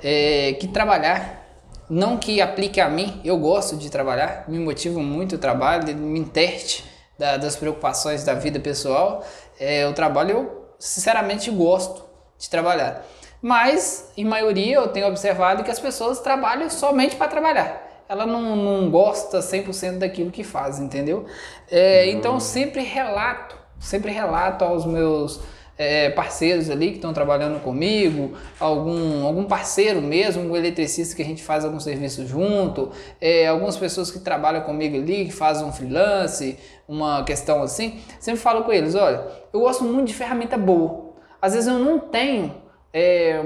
[0.03, 1.47] é, que trabalhar,
[1.89, 6.18] não que aplique a mim, eu gosto de trabalhar, me motiva muito o trabalho, me
[6.18, 6.84] interte
[7.18, 9.24] da, das preocupações da vida pessoal.
[9.59, 12.05] É, o trabalho eu sinceramente gosto
[12.39, 13.05] de trabalhar.
[13.41, 18.57] Mas, em maioria, eu tenho observado que as pessoas trabalham somente para trabalhar ela não,
[18.57, 21.26] não gosta 100% daquilo que faz, entendeu?
[21.70, 22.18] É, uhum.
[22.18, 25.41] Então sempre relato, sempre relato aos meus
[25.79, 31.24] é, parceiros ali que estão trabalhando comigo, algum, algum parceiro mesmo, um eletricista que a
[31.24, 35.72] gente faz algum serviço junto, é, algumas pessoas que trabalham comigo ali, que fazem um
[35.72, 36.59] freelance,
[36.89, 41.09] uma questão assim, sempre falo com eles, olha, eu gosto muito de ferramenta boa.
[41.41, 42.53] Às vezes eu não tenho
[42.93, 43.41] é,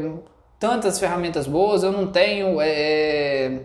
[0.59, 3.61] tantas ferramentas boas, eu não tenho é,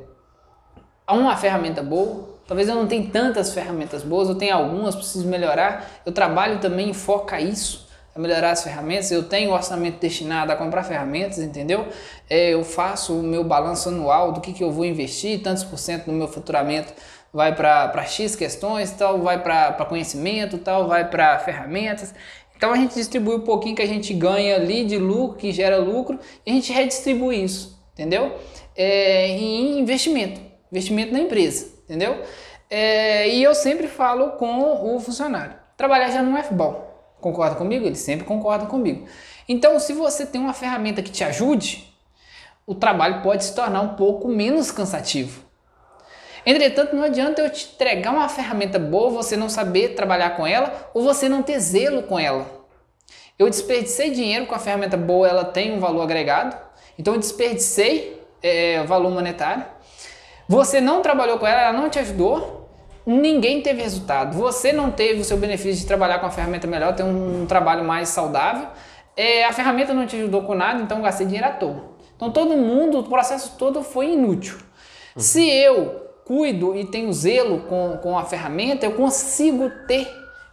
[1.09, 2.35] uma ferramenta boa.
[2.47, 5.85] Talvez eu não tenha tantas ferramentas boas, eu tenho algumas, preciso melhorar.
[6.05, 7.86] Eu trabalho também foca isso,
[8.17, 9.11] a melhorar as ferramentas.
[9.11, 11.87] Eu tenho orçamento destinado a comprar ferramentas, entendeu?
[12.29, 15.77] É, eu faço o meu balanço anual do que, que eu vou investir, tantos por
[15.77, 16.93] cento do meu faturamento
[17.33, 22.15] vai para X questões, tal, vai para conhecimento, tal, vai para ferramentas.
[22.55, 25.77] Então a gente distribui um pouquinho que a gente ganha ali de lucro, que gera
[25.77, 28.35] lucro, e a gente redistribui isso, entendeu?
[28.75, 32.21] É, em investimento investimento na empresa, entendeu?
[32.69, 36.85] É, e eu sempre falo com o funcionário: trabalhar já não é bom.
[37.19, 37.85] Concorda comigo?
[37.85, 39.07] Eles sempre concordam comigo.
[39.47, 41.93] Então, se você tem uma ferramenta que te ajude,
[42.65, 45.41] o trabalho pode se tornar um pouco menos cansativo.
[46.45, 50.89] Entretanto, não adianta eu te entregar uma ferramenta boa, você não saber trabalhar com ela
[50.93, 52.45] ou você não ter zelo com ela.
[53.37, 56.57] Eu desperdicei dinheiro com a ferramenta boa, ela tem um valor agregado.
[56.97, 59.65] Então eu desperdicei é, valor monetário.
[60.47, 62.66] Você não trabalhou com ela, ela não te ajudou.
[63.07, 64.37] Ninguém teve resultado.
[64.37, 67.45] Você não teve o seu benefício de trabalhar com a ferramenta melhor, ter um, um
[67.45, 68.67] trabalho mais saudável.
[69.15, 71.95] É, a ferramenta não te ajudou com nada, então gastei dinheiro à toa.
[72.17, 74.57] Então todo mundo, o processo todo foi inútil.
[75.15, 75.21] Uhum.
[75.21, 80.05] Se eu cuido e tenho zelo com, com a ferramenta, eu consigo ter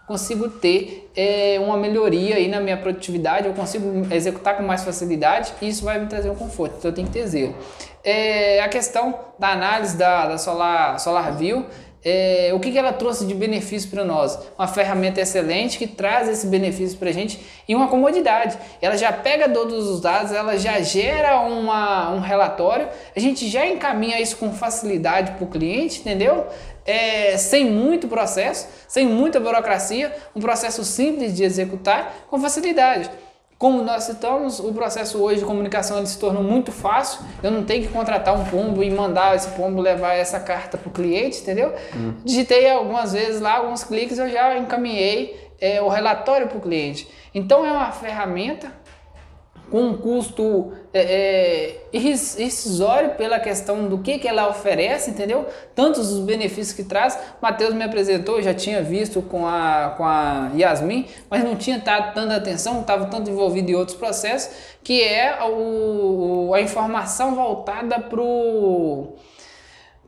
[0.07, 5.55] consigo ter é, uma melhoria aí na minha produtividade, eu consigo executar com mais facilidade
[5.63, 7.55] e isso vai me trazer um conforto, então eu tenho que ter zelo.
[8.03, 11.65] É, a questão da análise da, da Solar, SolarView
[12.05, 14.39] é, o que, que ela trouxe de benefício para nós?
[14.59, 18.59] Uma ferramenta excelente que traz esse benefício para a gente e uma comodidade.
[18.83, 23.67] Ela já pega todos os dados, ela já gera uma, um relatório, a gente já
[23.67, 26.47] encaminha isso com facilidade para o cliente, entendeu?
[26.85, 33.11] É, sem muito processo, sem muita burocracia, um processo simples de executar com facilidade.
[33.59, 37.21] Como nós citamos, o processo hoje de comunicação ele se tornou muito fácil.
[37.43, 40.89] Eu não tenho que contratar um pombo e mandar esse pombo levar essa carta para
[40.89, 41.73] o cliente, entendeu?
[41.95, 42.15] Hum.
[42.25, 47.09] Digitei algumas vezes lá, alguns cliques, eu já encaminhei é, o relatório para o cliente.
[47.35, 48.73] Então é uma ferramenta
[49.71, 55.47] com um custo é, é, irrisório pela questão do que, que ela oferece, entendeu?
[55.75, 57.19] Tantos os benefícios que traz.
[57.41, 62.15] Matheus me apresentou, já tinha visto com a, com a Yasmin, mas não tinha dado
[62.15, 68.21] tanta atenção, estava tanto envolvido em outros processos, que é o, a informação voltada para
[68.21, 69.15] o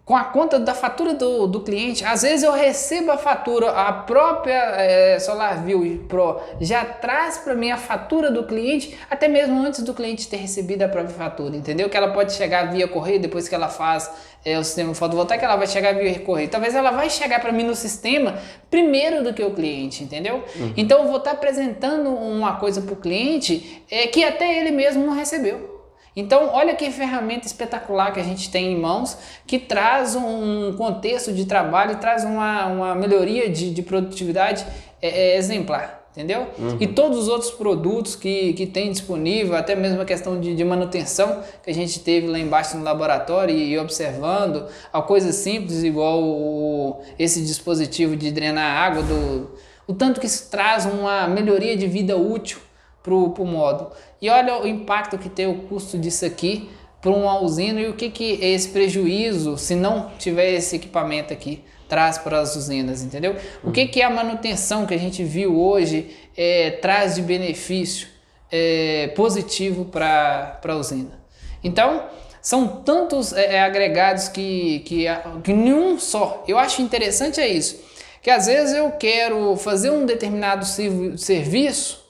[0.07, 2.04] com a conta da fatura do, do cliente.
[2.04, 7.72] Às vezes eu recebo a fatura, a própria é, SolarView Pro já traz para mim
[7.72, 11.90] a fatura do cliente, até mesmo antes do cliente ter recebido a própria fatura, entendeu?
[11.90, 14.09] Que ela pode chegar via correio depois que ela faz
[14.44, 16.48] é, o sistema fotovoltaico, ela vai chegar via correio.
[16.48, 18.38] Talvez ela vai chegar para mim no sistema
[18.70, 20.44] primeiro do que o cliente, entendeu?
[20.54, 20.72] Uhum.
[20.76, 24.70] Então eu vou estar tá apresentando uma coisa para o cliente é, que até ele
[24.70, 25.75] mesmo não recebeu.
[26.16, 31.30] Então, olha que ferramenta espetacular que a gente tem em mãos, que traz um contexto
[31.30, 34.66] de trabalho, traz uma, uma melhoria de, de produtividade
[35.02, 36.46] é, é, exemplar, entendeu?
[36.58, 36.78] Uhum.
[36.80, 40.64] E todos os outros produtos que, que tem disponível, até mesmo a questão de, de
[40.64, 45.84] manutenção que a gente teve lá embaixo no laboratório e, e observando, a coisas simples
[45.84, 49.50] igual o, esse dispositivo de drenar água, do,
[49.86, 52.58] o tanto que isso traz uma melhoria de vida útil
[53.07, 53.92] para o módulo.
[54.20, 56.68] E olha o impacto que tem o custo disso aqui
[57.00, 61.62] para uma usina e o que, que esse prejuízo, se não tiver esse equipamento aqui,
[61.88, 63.36] traz para as usinas, entendeu?
[63.62, 68.09] O que, que é a manutenção que a gente viu hoje é, traz de benefício
[68.50, 71.20] é, positivo para a usina.
[71.62, 72.04] Então,
[72.42, 75.07] são tantos é, é, agregados que, que,
[75.44, 76.44] que nenhum só.
[76.48, 77.80] Eu acho interessante é isso,
[78.20, 82.05] que às vezes eu quero fazer um determinado serviço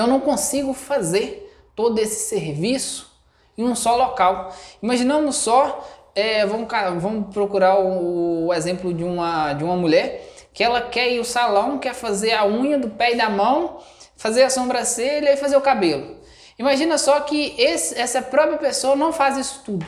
[0.00, 3.10] eu não consigo fazer todo esse serviço
[3.56, 4.54] em um só local.
[4.82, 10.64] Imaginamos só, é, vamos, vamos procurar o, o, exemplo de uma, de uma mulher que
[10.64, 13.78] ela quer ir ao salão, quer fazer a unha do pé e da mão,
[14.16, 16.16] fazer a sobrancelha e fazer o cabelo.
[16.58, 19.86] Imagina só que esse, essa própria pessoa não faz isso tudo.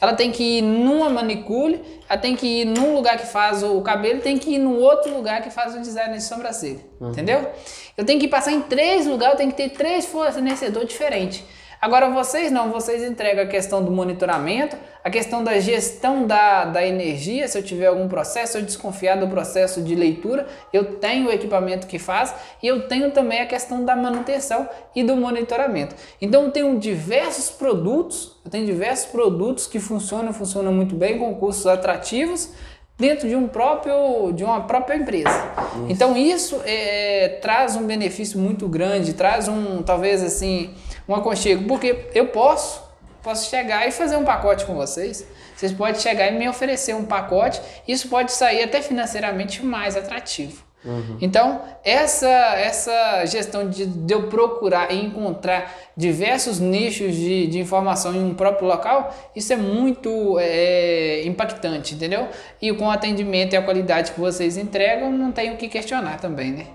[0.00, 3.80] Ela tem que ir numa manicure, ela tem que ir num lugar que faz o
[3.80, 6.80] cabelo, tem que ir no outro lugar que faz o design de sobrancelha.
[7.00, 7.10] Uhum.
[7.10, 7.50] Entendeu?
[7.96, 11.42] Eu tenho que passar em três lugares, eu tenho que ter três fornecedores diferentes.
[11.80, 16.84] Agora vocês não, vocês entregam a questão do monitoramento, a questão da gestão da, da
[16.84, 21.32] energia, se eu tiver algum processo, eu desconfiar do processo de leitura, eu tenho o
[21.32, 25.94] equipamento que faz e eu tenho também a questão da manutenção e do monitoramento.
[26.20, 31.34] Então eu tenho diversos produtos, eu tenho diversos produtos que funcionam, funcionam muito bem com
[31.34, 32.50] custos atrativos,
[32.98, 35.28] dentro de um próprio de uma própria empresa.
[35.28, 35.86] Isso.
[35.88, 40.74] Então isso é, traz um benefício muito grande, traz um talvez assim
[41.08, 42.84] um aconchego, porque eu posso
[43.22, 45.26] posso chegar e fazer um pacote com vocês.
[45.56, 50.65] Vocês podem chegar e me oferecer um pacote, isso pode sair até financeiramente mais atrativo.
[50.84, 51.18] Uhum.
[51.20, 58.14] Então, essa, essa gestão de, de, eu procurar e encontrar diversos nichos de, de informação
[58.14, 62.28] em um próprio local, isso é muito é, impactante, entendeu?
[62.62, 66.20] E com o atendimento e a qualidade que vocês entregam, não tem o que questionar
[66.20, 66.66] também, né?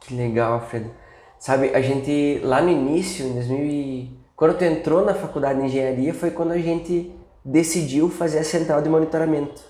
[0.00, 0.90] Que legal, Alfredo.
[1.38, 6.14] Sabe, a gente lá no início, em 2000 quando tu entrou na faculdade de engenharia,
[6.14, 7.14] foi quando a gente
[7.44, 9.62] decidiu fazer a central de monitoramento.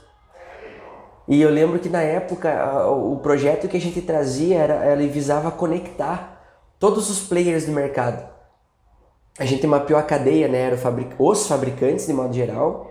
[1.30, 5.50] E eu lembro que na época o projeto que a gente trazia era, ele visava
[5.50, 6.42] conectar
[6.78, 8.28] todos os players do mercado.
[9.38, 10.58] A gente mapeou a cadeia, né?
[10.58, 11.14] Era fabric...
[11.18, 12.90] os fabricantes de modo geral,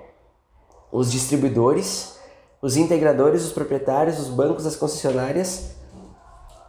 [0.89, 2.17] os distribuidores,
[2.61, 5.77] os integradores, os proprietários, os bancos, as concessionárias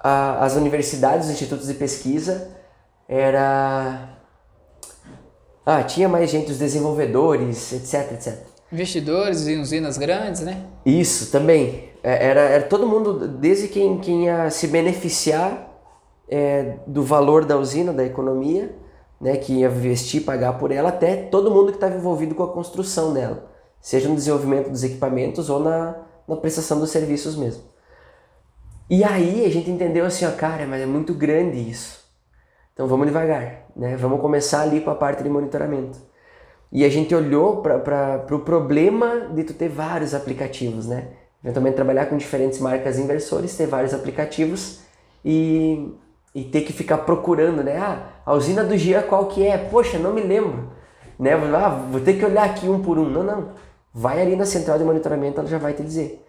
[0.03, 2.51] a, as universidades, os institutos de pesquisa,
[3.09, 4.17] era.
[5.65, 8.50] Ah, tinha mais gente, os desenvolvedores, etc, etc.
[8.73, 10.65] Investidores em usinas grandes, né?
[10.87, 11.91] Isso, também.
[12.03, 15.69] É, era, era todo mundo, desde quem, quem ia se beneficiar
[16.29, 18.75] é, do valor da usina, da economia,
[19.21, 22.53] né, que ia investir, pagar por ela, até todo mundo que estava envolvido com a
[22.53, 23.51] construção dela,
[23.81, 25.97] seja no desenvolvimento dos equipamentos ou na,
[26.27, 27.65] na prestação dos serviços mesmo.
[28.89, 32.01] E aí a gente entendeu assim, ó, cara, mas é muito grande isso.
[32.73, 33.95] Então vamos devagar, né?
[33.97, 35.99] Vamos começar ali com a parte de monitoramento.
[36.73, 41.09] E a gente olhou para o pro problema de tu ter vários aplicativos, né?
[41.43, 44.81] Eventualmente trabalhar com diferentes marcas inversores, ter vários aplicativos
[45.25, 45.93] e,
[46.35, 47.77] e ter que ficar procurando, né?
[47.77, 49.59] Ah, a usina do Gia qual que é?
[49.59, 50.71] Poxa, não me lembro.
[51.19, 51.33] Né?
[51.35, 53.09] Ah, vou ter que olhar aqui um por um.
[53.09, 53.49] Não, não.
[53.93, 56.25] Vai ali na central de monitoramento, ela já vai te dizer.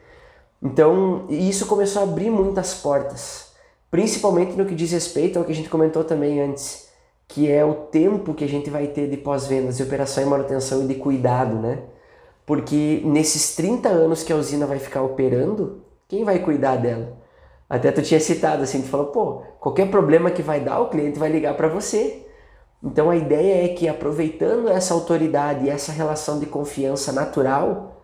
[0.61, 3.51] Então, isso começou a abrir muitas portas,
[3.89, 6.90] principalmente no que diz respeito ao que a gente comentou também antes,
[7.31, 10.83] que é o tempo que a gente vai ter de pós-vendas, de operação e manutenção
[10.83, 11.79] e de cuidado, né?
[12.45, 17.17] Porque nesses 30 anos que a usina vai ficar operando, quem vai cuidar dela?
[17.69, 21.17] Até tu tinha citado assim, tu falou, pô, qualquer problema que vai dar, o cliente
[21.17, 22.27] vai ligar para você.
[22.83, 28.03] Então a ideia é que aproveitando essa autoridade e essa relação de confiança natural,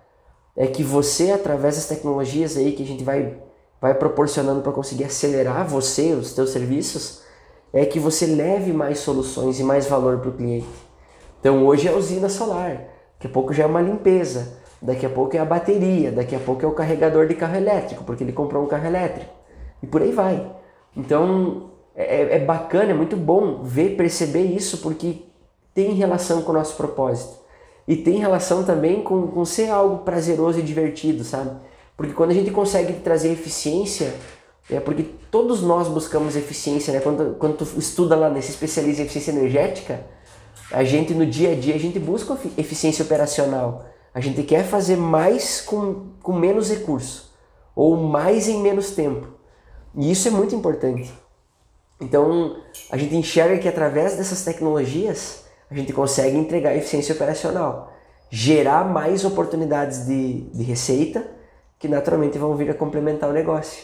[0.55, 3.37] é que você, através das tecnologias aí que a gente vai,
[3.81, 7.26] vai proporcionando para conseguir acelerar você, os seus serviços,
[7.73, 10.67] é que você leve mais soluções e mais valor para o cliente.
[11.39, 12.81] Então hoje é a usina solar,
[13.13, 16.39] daqui a pouco já é uma limpeza, daqui a pouco é a bateria, daqui a
[16.39, 19.31] pouco é o carregador de carro elétrico, porque ele comprou um carro elétrico.
[19.81, 20.51] E por aí vai.
[20.95, 25.23] Então é, é bacana, é muito bom ver, perceber isso, porque
[25.73, 27.37] tem relação com o nosso propósito.
[27.87, 31.51] E tem relação também com, com ser algo prazeroso e divertido, sabe?
[31.95, 34.13] Porque quando a gente consegue trazer eficiência,
[34.69, 36.99] é porque todos nós buscamos eficiência, né?
[36.99, 40.05] Quando, quando tu estuda lá, né, se especializa em eficiência energética,
[40.71, 43.85] a gente no dia a dia, a gente busca eficiência operacional.
[44.13, 47.33] A gente quer fazer mais com, com menos recurso,
[47.75, 49.27] ou mais em menos tempo.
[49.95, 51.13] E isso é muito importante.
[51.99, 52.57] Então,
[52.91, 57.93] a gente enxerga que através dessas tecnologias, a gente consegue entregar eficiência operacional,
[58.29, 61.25] gerar mais oportunidades de, de receita
[61.79, 63.83] que naturalmente vão vir a complementar o negócio.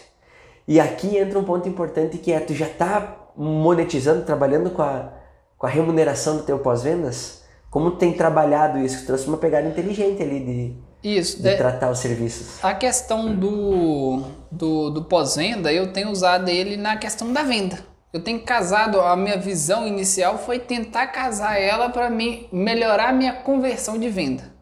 [0.68, 5.10] E aqui entra um ponto importante que é tu já está monetizando, trabalhando com a,
[5.58, 7.44] com a remuneração do teu pós-vendas?
[7.70, 9.02] Como tu tem trabalhado isso?
[9.02, 12.64] Tu trouxe uma pegada inteligente ali de, isso, de, de tratar os serviços.
[12.64, 17.80] A questão do, do, do pós-venda, eu tenho usado ele na questão da venda.
[18.14, 23.14] Eu tenho casado, a minha visão inicial foi tentar casar ela para mim melhorar a
[23.14, 24.54] minha conversão de venda.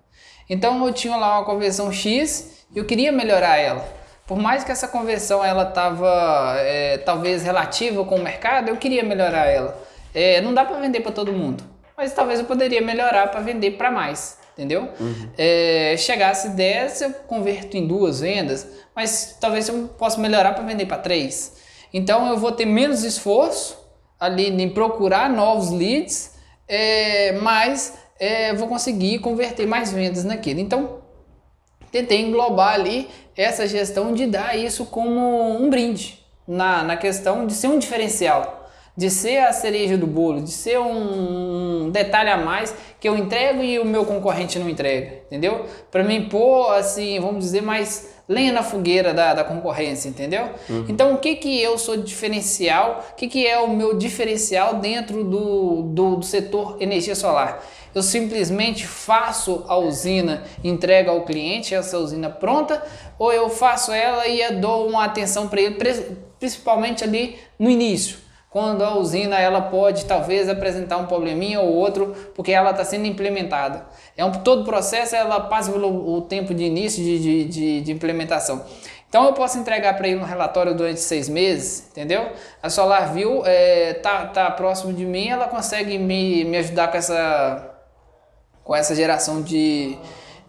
[0.49, 4.01] Então eu tinha lá uma conversão X e eu queria melhorar ela.
[4.32, 9.04] Por mais que essa conversão ela estava é, talvez relativa com o mercado, eu queria
[9.04, 9.78] melhorar ela.
[10.16, 11.62] É, não dá para vender para todo mundo,
[11.98, 14.88] mas talvez eu poderia melhorar para vender para mais, entendeu?
[14.98, 15.30] Uhum.
[15.38, 18.66] É, chegasse 10, eu converto em duas vendas,
[18.96, 21.58] mas talvez eu possa melhorar para vender para três.
[21.94, 23.78] Então eu vou ter menos esforço
[24.18, 26.36] ali em procurar novos leads,
[26.70, 30.62] é, mas é, vou conseguir converter mais vendas naquilo.
[30.62, 31.02] Então
[31.92, 37.54] tentei englobar ali essa gestão de dar isso como um brinde na, na questão de
[37.54, 38.62] ser um diferencial
[38.96, 43.64] de ser a cereja do bolo, de ser um, detalhe a mais que eu entrego
[43.64, 45.66] e o meu concorrente não entrega, entendeu?
[45.90, 50.50] Para mim pôr assim, vamos dizer, mais lenha na fogueira da, da concorrência, entendeu?
[50.70, 50.86] Uhum.
[50.88, 53.04] Então, o que que eu sou diferencial?
[53.12, 57.64] O que que é o meu diferencial dentro do, do, do setor energia solar?
[57.94, 62.82] Eu simplesmente faço a usina, entrego ao cliente essa usina pronta,
[63.22, 65.78] ou eu faço ela e dou uma atenção para ele,
[66.40, 68.18] principalmente ali no início
[68.50, 73.06] quando a usina ela pode talvez apresentar um probleminha ou outro porque ela está sendo
[73.06, 73.86] implementada.
[74.18, 77.92] É um todo processo ela passa pelo o tempo de início de, de, de, de
[77.94, 78.66] implementação.
[79.08, 82.30] Então eu posso entregar para ele um relatório durante seis meses, entendeu?
[82.62, 87.72] A SolarView é, tá, tá próximo de mim, ela consegue me, me ajudar com essa,
[88.64, 89.98] com essa geração de,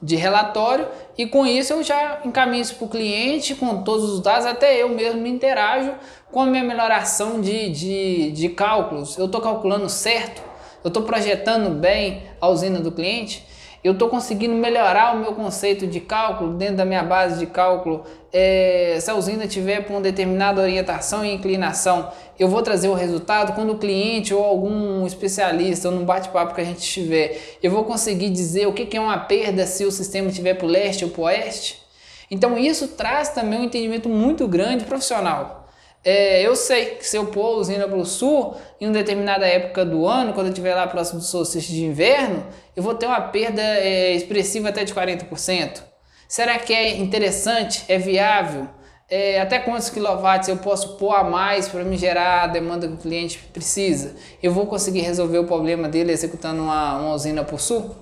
[0.03, 4.20] de relatório e com isso eu já encaminho isso para o cliente com todos os
[4.20, 5.94] dados, até eu mesmo me interajo
[6.30, 9.16] com a minha melhoração de, de, de cálculos.
[9.16, 10.42] Eu estou calculando certo,
[10.82, 13.46] eu estou projetando bem a usina do cliente,
[13.85, 18.05] eu estou conseguindo melhorar o meu conceito de cálculo dentro da minha base de cálculo.
[18.33, 22.95] É, se a usina tiver com uma determinada orientação e inclinação, eu vou trazer o
[22.95, 27.72] resultado quando o cliente ou algum especialista ou num bate-papo que a gente estiver, eu
[27.72, 30.70] vou conseguir dizer o que, que é uma perda se o sistema estiver para o
[30.70, 31.83] leste ou para o oeste.
[32.30, 35.61] Então isso traz também um entendimento muito grande profissional.
[36.05, 39.46] É, eu sei que se eu pôr a usina para o sul, em uma determinada
[39.46, 42.44] época do ano, quando eu estiver lá próximo do solstício de inverno,
[42.74, 45.82] eu vou ter uma perda é, expressiva até de 40%.
[46.26, 47.84] Será que é interessante?
[47.88, 48.66] É viável?
[49.09, 52.94] É, até quantos quilowatts eu posso pôr a mais para me gerar a demanda que
[52.94, 54.16] o cliente precisa?
[54.42, 57.94] Eu vou conseguir resolver o problema dele executando uma, uma usina por sul?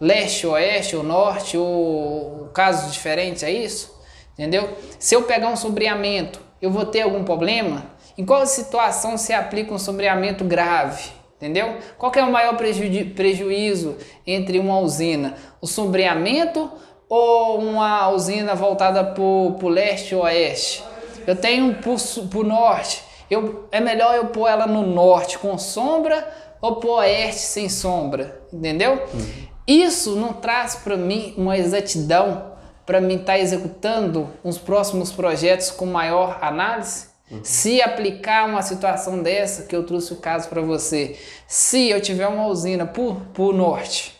[0.00, 3.92] Leste, oeste ou norte, ou casos diferentes, é isso?
[4.34, 4.68] Entendeu?
[4.98, 7.84] Se eu pegar um sombreamento eu vou ter algum problema?
[8.16, 11.10] Em qual situação se aplica um sombreamento grave?
[11.36, 11.76] Entendeu?
[11.98, 13.96] Qual é o maior preju prejuízo
[14.26, 15.34] entre uma usina?
[15.60, 16.70] O sombreamento
[17.08, 20.82] ou uma usina voltada para o leste ou oeste?
[21.26, 21.90] Eu tenho para
[22.38, 23.02] o norte.
[23.30, 26.26] Eu, é melhor eu pôr ela no norte com sombra
[26.60, 28.40] ou o oeste sem sombra?
[28.52, 29.02] Entendeu?
[29.12, 29.44] Uhum.
[29.66, 32.53] Isso não traz para mim uma exatidão
[32.86, 37.06] para mim estar tá executando uns próximos projetos com maior análise?
[37.30, 37.40] Uhum.
[37.42, 42.26] Se aplicar uma situação dessa, que eu trouxe o caso para você, se eu tiver
[42.26, 44.14] uma usina por, por norte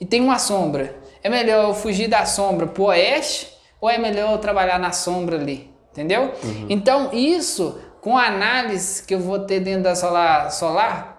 [0.00, 3.98] e tem uma sombra, é melhor eu fugir da sombra para o oeste ou é
[3.98, 5.72] melhor eu trabalhar na sombra ali?
[5.92, 6.32] Entendeu?
[6.42, 6.66] Uhum.
[6.68, 11.13] Então, isso, com a análise que eu vou ter dentro da Solar, Solar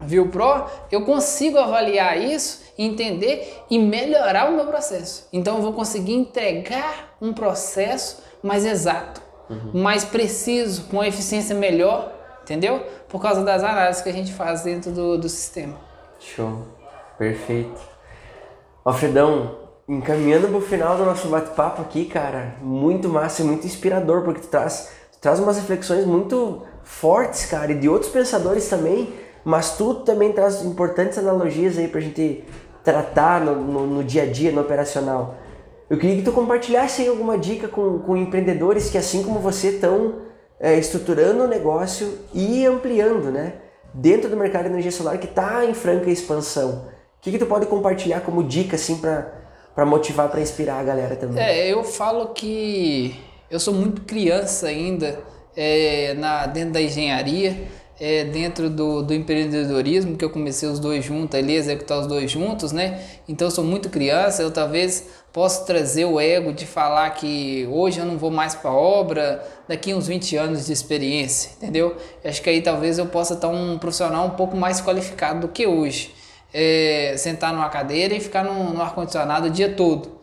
[0.00, 5.28] View Pro, eu consigo avaliar isso entender e melhorar o meu processo.
[5.32, 9.20] Então eu vou conseguir entregar um processo mais exato,
[9.50, 9.82] uhum.
[9.82, 12.12] mais preciso, com eficiência melhor,
[12.44, 12.80] entendeu?
[13.08, 15.74] Por causa das análises que a gente faz dentro do, do sistema.
[16.20, 16.62] Show,
[17.18, 17.80] perfeito.
[18.84, 24.22] Alfredão, encaminhando para o final do nosso bate-papo aqui, cara, muito massa e muito inspirador,
[24.22, 29.12] porque tu traz, tu traz umas reflexões muito fortes, cara, e de outros pensadores também,
[29.48, 32.44] mas tu também traz importantes analogias aí para a gente
[32.84, 35.36] tratar no, no, no, dia a dia, no operacional.
[35.88, 40.16] Eu queria que tu compartilhasse alguma dica com, com empreendedores que, assim como você, estão
[40.60, 43.54] é, estruturando o negócio e ampliando, né?
[43.94, 46.84] Dentro do mercado de energia solar que está em franca expansão.
[47.16, 51.16] O que, que tu pode compartilhar como dica, assim, para motivar, para inspirar a galera
[51.16, 51.42] também?
[51.42, 53.18] É, eu falo que
[53.50, 55.18] eu sou muito criança ainda
[55.56, 61.04] é, na, dentro da engenharia é, dentro do, do empreendedorismo, que eu comecei os dois
[61.04, 63.02] juntos ali, executar os dois juntos, né?
[63.28, 67.98] Então eu sou muito criança, eu talvez possa trazer o ego de falar que hoje
[67.98, 71.96] eu não vou mais para a obra, daqui uns 20 anos de experiência, entendeu?
[72.24, 75.66] Acho que aí talvez eu possa estar um profissional um pouco mais qualificado do que
[75.66, 76.14] hoje.
[76.54, 80.18] É, sentar numa cadeira e ficar no, no ar-condicionado o dia todo.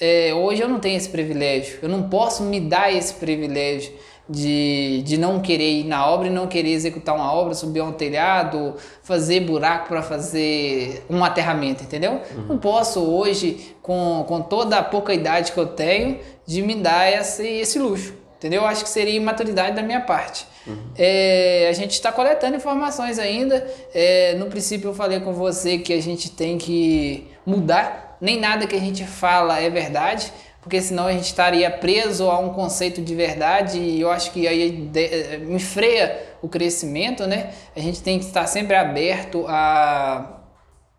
[0.00, 3.92] É, hoje eu não tenho esse privilégio, eu não posso me dar esse privilégio
[4.28, 7.92] de, de não querer ir na obra e não querer executar uma obra, subir um
[7.92, 12.20] telhado, fazer buraco para fazer um aterramento, entendeu?
[12.36, 12.46] Uhum.
[12.48, 17.10] Não posso hoje, com, com toda a pouca idade que eu tenho, de me dar
[17.10, 18.66] esse, esse luxo, entendeu?
[18.66, 20.46] Acho que seria imaturidade da minha parte.
[20.66, 20.76] Uhum.
[20.96, 23.66] É, a gente está coletando informações ainda.
[23.94, 28.18] É, no princípio eu falei com você que a gente tem que mudar.
[28.20, 30.32] Nem nada que a gente fala é verdade
[30.68, 34.46] porque senão a gente estaria preso a um conceito de verdade e eu acho que
[34.46, 37.54] aí eh, me freia o crescimento, né?
[37.74, 40.42] A gente tem que estar sempre aberto a,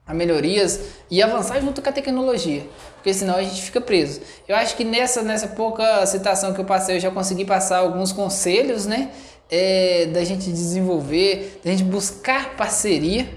[0.07, 2.63] a melhorias e avançar junto com a tecnologia,
[2.95, 4.21] porque senão a gente fica preso.
[4.47, 8.11] Eu acho que nessa, nessa pouca citação que eu passei, eu já consegui passar alguns
[8.11, 9.11] conselhos, né?
[9.51, 13.29] É, da gente desenvolver, da gente buscar parceria.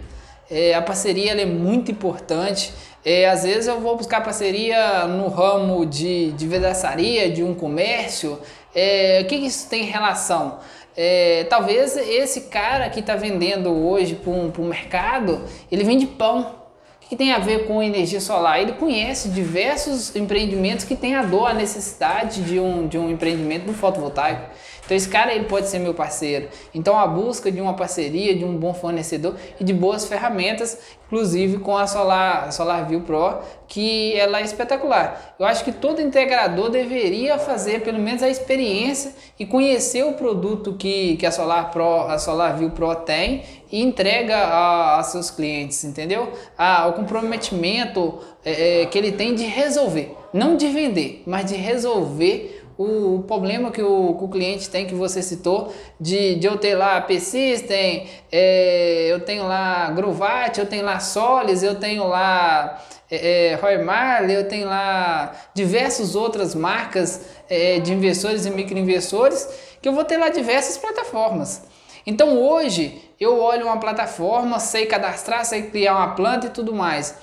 [0.51, 2.73] É, a parceria é muito importante.
[3.05, 8.39] É, às vezes eu vou buscar parceria no ramo de, de vedaçaria, de um comércio.
[8.75, 10.61] É, o que, isso tem relação?
[10.97, 16.63] É, talvez esse cara que está vendendo hoje para o mercado, ele vende pão.
[17.05, 18.61] O que tem a ver com energia solar?
[18.61, 23.67] Ele conhece diversos empreendimentos que têm a dor, a necessidade de um, de um empreendimento
[23.67, 24.49] no fotovoltaico.
[24.85, 26.49] Então esse cara ele pode ser meu parceiro.
[26.75, 31.59] Então a busca de uma parceria, de um bom fornecedor e de boas ferramentas, inclusive
[31.59, 35.35] com a Solar, SolarView Pro, que ela é espetacular.
[35.39, 40.75] Eu acho que todo integrador deveria fazer pelo menos a experiência e conhecer o produto
[40.75, 45.85] que, que a Solar Pro, a SolarView Pro tem e entrega a, a seus clientes,
[45.85, 46.33] entendeu?
[46.59, 51.57] Ah, o comprometimento é, é, que ele tem de resolver, não de vender, mas de
[51.57, 56.57] resolver o, problema que o, que o, cliente tem, que você citou, de, de eu
[56.57, 62.83] ter lá Persistem, é, eu tenho lá Grovat, eu tenho lá Solis, eu tenho lá
[63.11, 69.49] é, é, Roy Marley, eu tenho lá diversas outras marcas é, de investidores e microinvestores,
[69.81, 71.63] que eu vou ter lá diversas plataformas.
[72.07, 77.15] Então hoje eu olho uma plataforma, sei cadastrar, sei criar uma planta e tudo mais.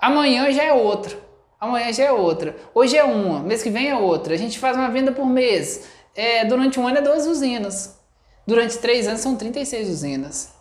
[0.00, 1.27] Amanhã já é outra.
[1.60, 2.56] Amanhã já é outra.
[2.74, 4.34] Hoje é uma, mês que vem é outra.
[4.34, 5.84] A gente faz uma venda por mês.
[6.14, 7.98] é, durante um ano é 12 usinas.
[8.46, 10.52] Durante três anos são 36 usinas.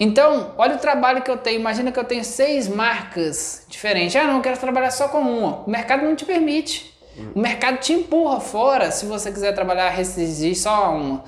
[0.00, 1.60] Então, olha o trabalho que eu tenho.
[1.60, 4.16] Imagina que eu tenho seis marcas diferentes.
[4.16, 5.62] Ah, não, eu quero trabalhar só com uma.
[5.64, 6.92] O mercado não te permite.
[7.34, 11.22] O mercado te empurra fora se você quiser trabalhar, restringir só uma.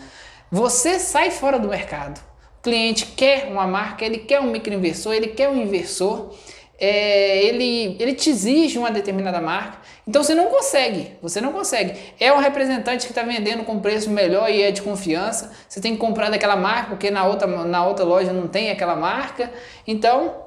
[0.50, 2.18] Você sai fora do mercado.
[2.58, 6.34] O cliente quer uma marca, ele quer um microinversor, ele quer um inversor
[6.78, 11.98] é, ele, ele te exige uma determinada marca, então você não consegue, você não consegue.
[12.20, 15.92] É um representante que está vendendo com preço melhor e é de confiança, você tem
[15.92, 19.50] que comprar daquela marca porque na outra, na outra loja não tem aquela marca.
[19.86, 20.44] Então,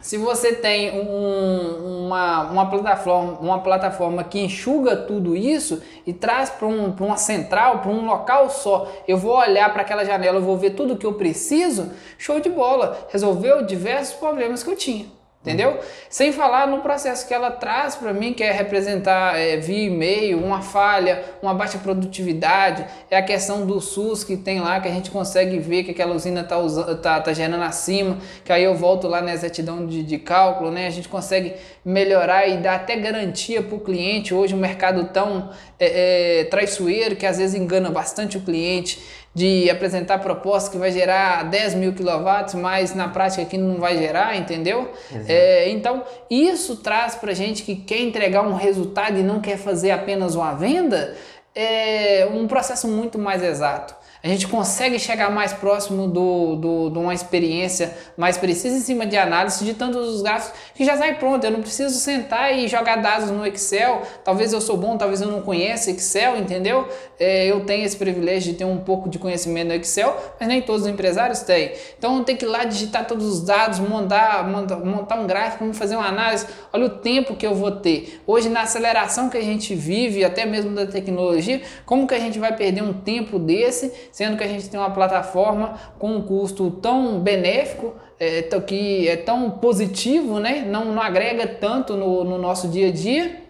[0.00, 6.50] se você tem um, uma, uma, plataforma, uma plataforma que enxuga tudo isso e traz
[6.50, 10.42] para um, uma central, para um local só, eu vou olhar para aquela janela, eu
[10.42, 15.17] vou ver tudo que eu preciso, show de bola, resolveu diversos problemas que eu tinha.
[15.40, 15.78] Entendeu?
[16.10, 20.36] Sem falar no processo que ela traz para mim, que é representar é, via e-mail
[20.36, 24.90] uma falha, uma baixa produtividade, é a questão do SUS que tem lá, que a
[24.90, 26.56] gente consegue ver que aquela usina está
[26.96, 30.88] tá, tá gerando acima, que aí eu volto lá na exatidão de, de cálculo, né?
[30.88, 34.34] A gente consegue melhorar e dar até garantia para o cliente.
[34.34, 39.00] Hoje o mercado tão é, é, traiçoeiro que às vezes engana bastante o cliente
[39.34, 43.96] de apresentar proposta que vai gerar 10 mil quilowatts, mas na prática aqui não vai
[43.96, 44.90] gerar, entendeu?
[45.28, 49.90] É, então, isso traz para gente que quer entregar um resultado e não quer fazer
[49.90, 51.14] apenas uma venda,
[51.54, 53.97] é um processo muito mais exato
[54.28, 59.06] a gente consegue chegar mais próximo do, do, de uma experiência mais precisa em cima
[59.06, 61.44] de análise de tantos os gráficos que já sai pronto.
[61.44, 64.02] Eu não preciso sentar e jogar dados no Excel.
[64.22, 66.86] Talvez eu sou bom, talvez eu não conheça Excel, entendeu?
[67.18, 70.60] É, eu tenho esse privilégio de ter um pouco de conhecimento no Excel, mas nem
[70.60, 71.72] todos os empresários têm.
[71.96, 75.96] Então tem que ir lá digitar todos os dados, montar, montar, montar um gráfico, fazer
[75.96, 76.46] uma análise.
[76.72, 78.20] Olha o tempo que eu vou ter.
[78.26, 82.38] Hoje, na aceleração que a gente vive, até mesmo da tecnologia, como que a gente
[82.38, 83.90] vai perder um tempo desse?
[84.18, 89.16] Sendo que a gente tem uma plataforma com um custo tão benéfico, é, que é
[89.16, 90.64] tão positivo, né?
[90.66, 93.44] não, não agrega tanto no, no nosso dia a dia,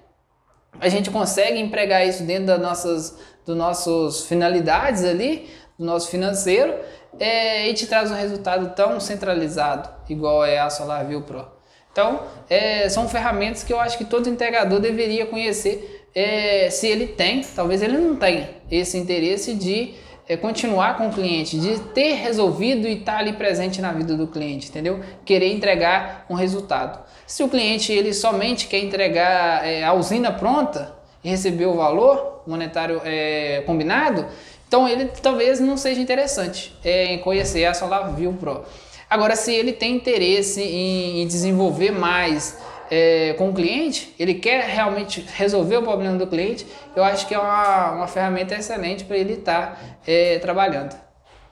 [0.78, 5.48] a gente consegue empregar isso dentro das nossas, das nossas finalidades ali,
[5.78, 6.74] do nosso financeiro,
[7.18, 11.46] é, e te traz um resultado tão centralizado, igual é a SolarView Pro.
[11.90, 17.06] Então, é, são ferramentas que eu acho que todo integrador deveria conhecer, é, se ele
[17.06, 19.94] tem, talvez ele não tenha esse interesse de
[20.28, 24.14] é continuar com o cliente, de ter resolvido e estar tá ali presente na vida
[24.14, 25.00] do cliente, entendeu?
[25.24, 27.02] Querer entregar um resultado.
[27.26, 32.42] Se o cliente ele somente quer entregar é, a usina pronta e receber o valor
[32.46, 34.26] monetário é, combinado,
[34.66, 38.64] então ele talvez não seja interessante é, em conhecer a SolarView Pro.
[39.08, 42.58] Agora, se ele tem interesse em, em desenvolver mais
[42.90, 47.34] é, com o cliente, ele quer realmente resolver o problema do cliente, eu acho que
[47.34, 50.96] é uma, uma ferramenta excelente para ele estar tá, é, trabalhando.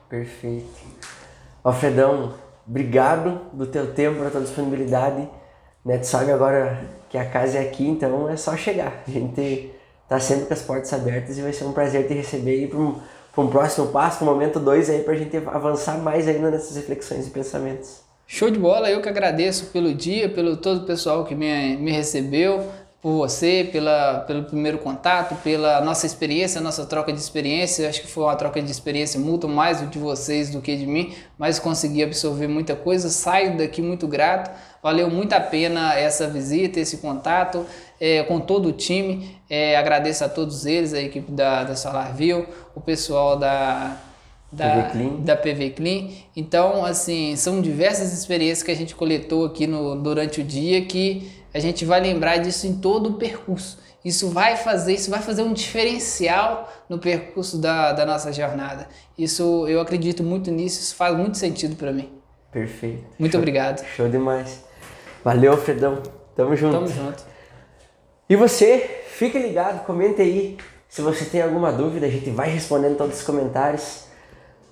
[0.09, 0.67] Perfeito.
[1.63, 2.35] Alfredão,
[2.67, 5.29] obrigado do teu tempo, da tua disponibilidade.
[5.85, 9.03] Né, sabe agora que a casa é aqui, então é só chegar.
[9.07, 9.73] A gente
[10.09, 12.79] tá sempre com as portas abertas e vai ser um prazer te receber aí para
[12.79, 13.01] um,
[13.39, 16.77] um próximo passo, para o momento 2 aí, para a gente avançar mais ainda nessas
[16.77, 18.06] reflexões e pensamentos.
[18.29, 21.93] Show de bola, eu que agradeço pelo dia, pelo todo o pessoal que me, me
[21.93, 22.69] recebeu,
[23.01, 27.89] por você, pela, pelo primeiro contato, pela nossa experiência, nossa troca de experiência.
[27.89, 31.15] Acho que foi uma troca de experiência muito mais de vocês do que de mim,
[31.39, 33.09] mas consegui absorver muita coisa.
[33.11, 34.51] Saio daqui muito grato.
[34.83, 37.65] Valeu muito a pena essa visita, esse contato
[38.01, 39.39] é, com todo o time.
[39.49, 43.97] É, agradeço a todos eles, a equipe da, da SolarView, o pessoal da
[44.51, 45.11] da PV, Clean.
[45.23, 46.09] da PV Clean.
[46.35, 51.31] Então, assim, são diversas experiências que a gente coletou aqui no, durante o dia que
[51.53, 53.79] a gente vai lembrar disso em todo o percurso.
[54.05, 58.89] Isso vai fazer, isso vai fazer um diferencial no percurso da, da nossa jornada.
[59.19, 62.09] Isso eu acredito muito nisso, isso faz muito sentido para mim.
[62.53, 63.05] Perfeito.
[63.19, 63.85] Muito Show, obrigado.
[63.85, 64.65] Show demais.
[65.25, 66.01] Valeu, Fredão.
[66.37, 66.75] Tamo junto.
[66.75, 67.25] Tamo junto.
[68.29, 70.57] E você, fique ligado, comente aí.
[70.89, 74.06] Se você tem alguma dúvida, a gente vai respondendo todos os comentários.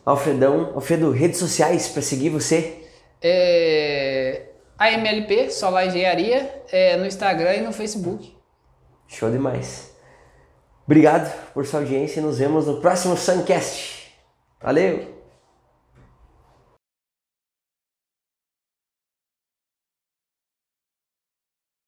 [0.05, 2.83] Alfredão, Alfredo, redes sociais para seguir você?
[3.23, 4.43] É...
[4.79, 8.37] AMLP, Solar Engenharia, é, no Instagram e no Facebook.
[9.09, 9.95] Show demais.
[10.85, 14.13] Obrigado por sua audiência e nos vemos no próximo Suncast.
[14.61, 15.14] Valeu!